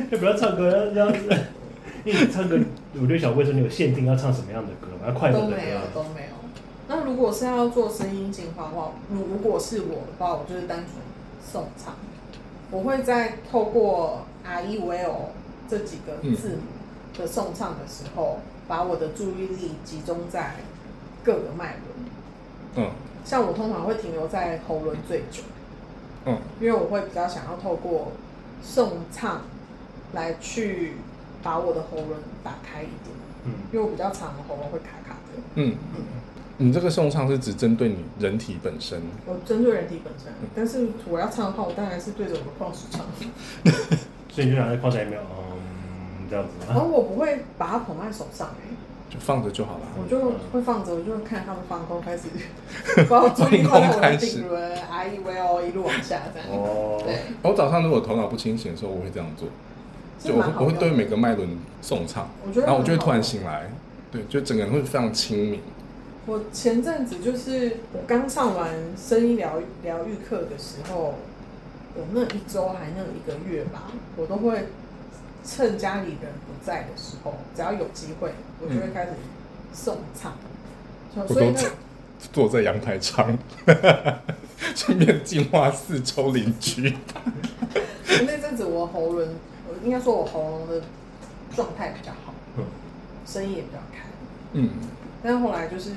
[0.09, 0.91] 要不要唱歌？
[0.95, 1.15] 要要，
[2.03, 2.57] 因为你唱歌，
[2.99, 5.07] 我就想问说，你有限定要唱什么样的歌吗？
[5.07, 5.79] 要快乐的都没有？
[5.93, 6.29] 都没有。
[6.87, 10.89] 那如果是要做声音净化的话，如如果是我的话，我就是单纯
[11.39, 11.93] 送唱。
[12.71, 15.31] 我会在透过 R E V O
[15.69, 16.61] 这几个字母
[17.17, 20.55] 的颂唱的时候，把我的注意力集中在
[21.23, 22.87] 各个脉轮。
[22.87, 22.91] 嗯。
[23.23, 25.43] 像我通常会停留在喉轮最久，
[26.25, 26.37] 嗯。
[26.59, 28.13] 因为我会比较想要透过
[28.63, 29.41] 颂唱
[30.13, 30.93] 来去
[31.43, 33.15] 把我的喉轮打开一点，
[33.45, 35.41] 嗯，因为我比较长的喉咙会卡卡的。
[35.55, 35.75] 嗯，
[36.61, 39.01] 你这个颂唱是只针对你人体本身。
[39.25, 43.01] 我针对人体本身，但是我要唱的话，我当然是对着我的矿石唱，
[44.29, 46.51] 所以你就拿在放在里面，嗯，这样子？
[46.67, 48.53] 然后我不会把它捧在手上、欸，
[49.09, 49.81] 就放着就好了。
[49.97, 52.27] 我就会放着，我就会看他们放空，开始
[53.09, 56.47] 把我注意力放在我的顶轮，I E V O 一路往下这样。
[56.49, 59.49] 哦，对，我早上如果头脑不清醒的时候，我会这样做，
[60.19, 63.69] 就我会我会对每个脉轮颂唱，然后我就会突然醒来，
[64.11, 65.59] 对，就整个人会非常清明。
[66.31, 71.15] 我前阵子就是我刚上完声音疗愈疗愈课的时候，
[71.93, 74.67] 我那一周还那一个月吧，我都会
[75.43, 78.31] 趁家里人不在的时候，只要有机会，
[78.61, 79.11] 我就会开始
[79.73, 80.31] 送唱。
[81.27, 81.59] 所以呢
[82.31, 83.37] 坐在阳台唱，
[84.73, 86.95] 顺便净化四周邻居。
[88.07, 89.27] 那阵子我喉咙，
[89.67, 90.81] 呃应该说我喉咙的
[91.53, 92.63] 状态比较好，嗯
[93.25, 94.05] 声音也比较开。
[94.53, 94.69] 嗯，
[95.23, 95.91] 但是后来就是，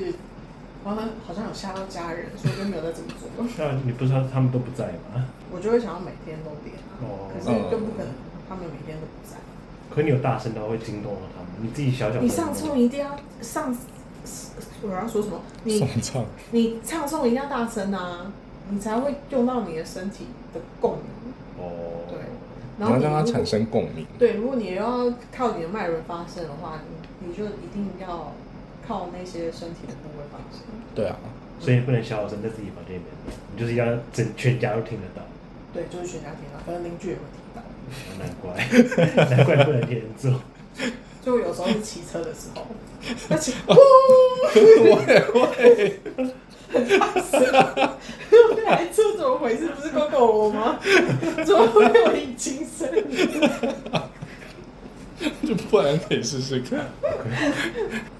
[0.85, 3.51] 好像好像有吓到家人，所以就没有再这么做了。
[3.59, 5.27] 那你不是说他们都不在吗？
[5.51, 8.13] 我就会想要每天都练啊，哦可是更不可能，
[8.49, 9.37] 他们每天都不在。
[9.95, 13.75] 可你有大声到会惊动到他们，你自己小小你上冲一定要上，
[14.83, 15.41] 我要说什么？
[15.63, 15.87] 你
[16.51, 18.33] 你唱诵一定要大声啊，
[18.69, 21.03] 你才会用到你的身体的共鸣。
[21.59, 22.19] 哦，对，
[22.79, 24.05] 然后让它产生共鸣。
[24.19, 26.81] 对，如果你要靠你的脉轮发声的话，
[27.21, 28.33] 你你就一定要
[28.87, 30.61] 靠那些身体的部位发声。
[30.95, 31.17] 对啊，
[31.61, 33.07] 所以你不能小声在自己房间里面，
[33.55, 35.23] 你就是要整全家都听得到。
[35.73, 37.63] 对，就是全家听到，反正邻居也会听到。
[38.19, 38.55] 难怪，
[39.37, 40.41] 难怪不能天天做。
[41.23, 42.67] 就有时候是骑车的时候，
[43.31, 43.71] 而且我
[45.09, 46.01] 也会，
[46.71, 49.69] 那台车怎么回事？
[49.69, 50.79] 不是 GoGo 罗吗？
[51.47, 52.89] 怎么会有引擎声？
[55.47, 56.81] 就不然可以试试看，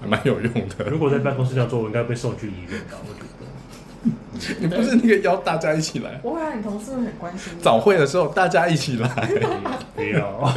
[0.01, 0.85] 还蛮有用的。
[0.89, 2.97] 如果在办公室这样做，我应该被送去医院的。
[3.07, 6.19] 我觉得， 你不是那个邀大家一起来？
[6.23, 7.61] 我会让你同事会很关心你。
[7.61, 9.07] 早会的时候大家一起来，
[9.95, 10.53] 不要，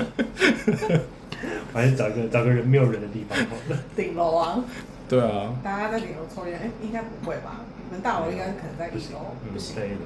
[1.72, 3.78] 还是找一个找个人没有人的地方好了。
[3.96, 4.64] 顶楼啊，
[5.08, 7.60] 对啊，大家在顶楼抽烟，哎、应该不会吧？
[7.88, 9.96] 你们大楼应该可能在一楼，嗯不行，对的。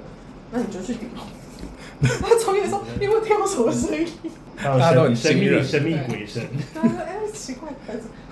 [0.51, 1.23] 那你就去顶楼。
[2.21, 4.07] 他抽烟的时候，你有没有听到什么声音？
[4.57, 6.43] 还有大家都很神神秘的神秘鬼声，
[6.75, 7.71] 他说：“哎、奇怪，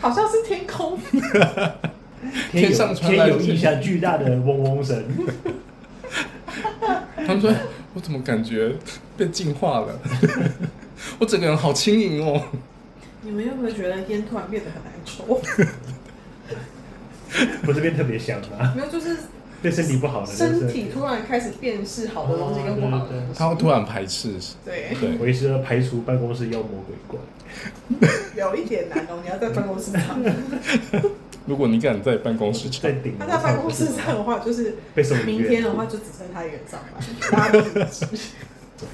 [0.00, 0.98] 好像是天空。
[2.52, 5.02] 天天上有传来有一下，巨大的嗡嗡声。
[7.26, 7.52] 他们说，
[7.94, 8.74] 我怎么感觉
[9.16, 9.98] 被净化了？
[11.18, 12.42] 我整个人好轻盈哦。
[13.22, 15.40] 你们有没有觉得烟突然变得很难抽？
[17.62, 18.72] 不是变特别香吗？
[18.76, 19.16] 没有，就是
[19.62, 23.38] 对身体不好的，身体突然开始辨识好的东西跟不好的东西。
[23.38, 24.34] 他会突然排斥，
[24.64, 27.18] 对，对，为是要排除办公室妖魔鬼怪。
[28.36, 29.20] 有一点难哦。
[29.22, 30.18] 你要在办公室唱，
[31.46, 38.06] 如果你敢在办公室唱，他在办公室唱的话，就是被送明天的话就只剩他一个人上班，大家都离职。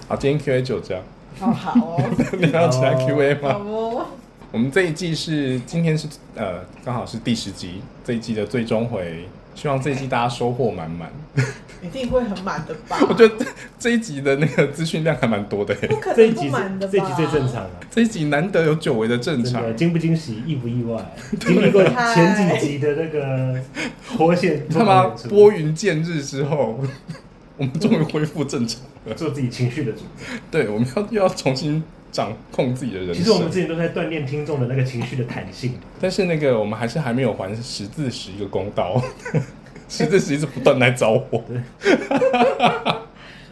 [0.08, 1.04] 好，今天 Q A 就这样，
[1.40, 4.06] 哦，好哦，你还要其他 Q A 好吗？
[4.52, 11.10] 我们这一季是今天是呃刚好是第十集，这一季的最终回，希望这一季大家收获满满。
[11.82, 12.98] 一定会很满的吧？
[13.08, 13.46] 我觉得这
[13.78, 16.92] 这一集的那个资讯量还蛮多的耶，不可能不这一集满的吧？
[16.92, 17.70] 这一集最正常啊。
[17.90, 19.76] 这一集难得有久违的正常。
[19.76, 21.14] 惊不惊喜，意不意外？
[21.40, 23.60] 经历过前几集的那个
[24.16, 26.80] 火线，他妈拨云见日之后，
[27.56, 29.14] 我们终于恢复正常了。
[29.14, 30.38] 做自己情绪的主宰。
[30.50, 31.84] 对，我们要又要重新
[32.16, 33.68] 掌控自己的人其实我们之生。
[33.68, 35.74] 前都在锻炼听众的那个情绪的弹性。
[36.00, 38.98] 但是那个我们还是还没有还十字石一个公道，
[39.86, 41.44] 十字石一直不断来找我。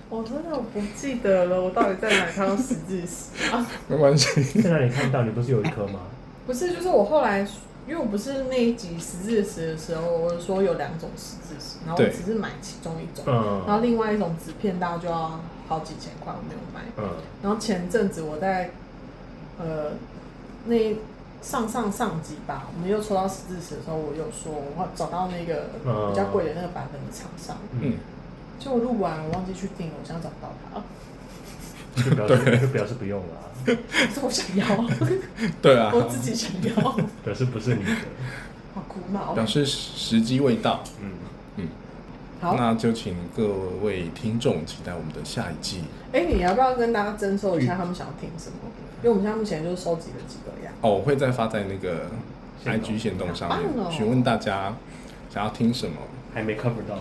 [0.08, 3.66] 我真的不记得了，我到底在哪看到十字石啊？
[3.86, 5.22] 没关系，在哪里看到？
[5.24, 6.00] 你不是有一颗吗？
[6.46, 7.40] 不是，就是我后来，
[7.86, 16.80] 因为我不是那一集十字石的时候，我说有两种十字石，然后我对只是买其中一种，嗯然后另外一种纸片大就要好几千块，我没有买。
[16.98, 18.70] 嗯然后前阵子我在
[19.58, 19.92] 呃
[20.66, 20.96] 那
[21.42, 27.94] 上上上集吧，我们又抽到十字石的时候，我有说我找到那个嗯比较贵的那个版本的厂商，嗯，
[28.58, 33.44] 结果录完我忘记去订，我现在找不到它，就表示就表示不用了啊，
[34.12, 34.66] 是 我想要，
[35.60, 36.92] 对啊，我自己想要，
[37.24, 37.90] 表示不是你的。
[38.74, 39.44] 好苦恼表。
[39.46, 40.82] 示时机未到。
[41.00, 41.12] 嗯，嗯，
[42.40, 45.82] 好，那就请各位听众期待我们的下一季。
[46.12, 48.56] 哎、你要不要跟大家征收一下他们想要听什么？
[49.02, 50.72] 因为我们现在目前就是收集了几个呀。
[50.80, 52.06] 哦，我会再发在那个
[52.64, 54.74] IG 线动上面，询问大家
[55.32, 55.96] 想要听什么。
[56.34, 56.98] 还没 cover 到。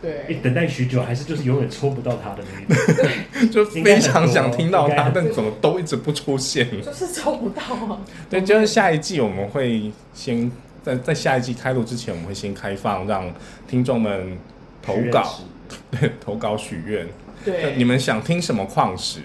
[0.00, 3.50] 对，一等待许久，还是就是永远抽不到他的那一种。
[3.50, 6.68] 就非常想听到它，应该很多但怎么都一直不出现。
[6.82, 8.00] 就是抽不到啊。
[8.28, 10.50] 对，就是下一季我们会先
[10.82, 13.32] 在在下一季开录之前，我们会先开放让
[13.68, 14.36] 听众们
[14.82, 15.38] 投稿，
[15.90, 17.06] 对，投稿许愿。
[17.44, 19.20] 对，你们想听什么矿石？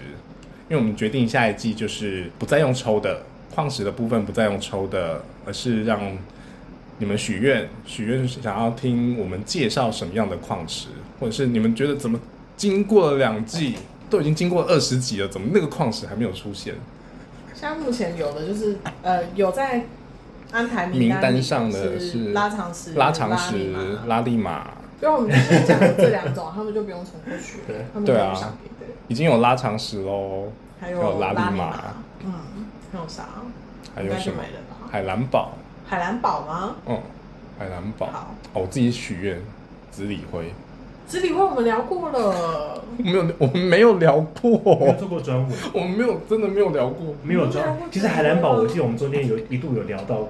[0.68, 3.22] 因为我们决定下一季就是不再用抽的
[3.54, 6.00] 矿石的部分，不再用抽的，而是让
[6.98, 12.20] 你们许愿，许愿是想要听我们介绍什么样的矿石，或者是你们觉得怎么
[12.56, 13.76] 经过了两季，
[14.10, 16.74] 都已经经过二十集了，怎么那个矿石还没有出现？
[17.54, 19.84] 现在目前有的就是呃有在
[20.52, 23.72] 安排名单上的是是拉长石、拉长石
[24.06, 28.54] 拉力马因为我们之前讲的这两种，他们就不用重复学对，他们对啊。
[29.06, 31.84] 已经有拉长石喽，还有拉力拉马马，
[32.24, 32.32] 嗯，
[32.92, 33.24] 还有啥？
[33.94, 34.42] 还有什么？
[34.90, 35.52] 海蓝宝，
[35.86, 36.76] 海蓝宝吗？
[36.86, 37.00] 嗯，
[37.58, 38.06] 海蓝宝。
[38.06, 39.40] 好，哦，我自己许愿
[39.90, 40.52] 紫李灰，
[41.08, 47.14] 子理会我们聊过了，没有，我们没有聊没有过，做过专文，我们没有，真的没有聊过。
[47.22, 47.76] 没有专。
[47.90, 50.28] 其实海蓝堡，我记得我们中间有一度有聊到过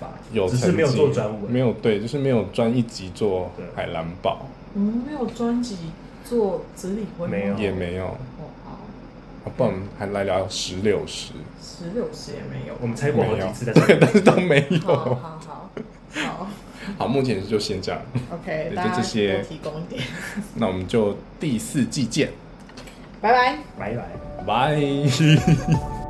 [0.00, 3.66] 吧，有只是没有曾经做专文，没有对，就是没有专一集做对。
[3.76, 5.76] 海蓝堡，我们没有专辑
[6.24, 7.58] 做子理会吗没有。
[7.58, 8.06] 也没有。
[8.06, 8.70] 哦，好，
[9.44, 11.32] 啊不然还来聊石榴石，
[11.62, 12.74] 石榴石也没有。
[12.80, 14.96] 我们猜过好几次，但 是但是都没好有。
[14.96, 15.70] 好好
[16.14, 16.50] 好
[16.98, 18.00] 好，目前就先这样
[18.32, 20.02] ，，OK，对就这些提供一点，
[20.56, 22.30] 那我们就第四季见，
[23.20, 23.58] 拜拜。
[23.78, 24.02] 拜拜。
[24.46, 24.80] 拜。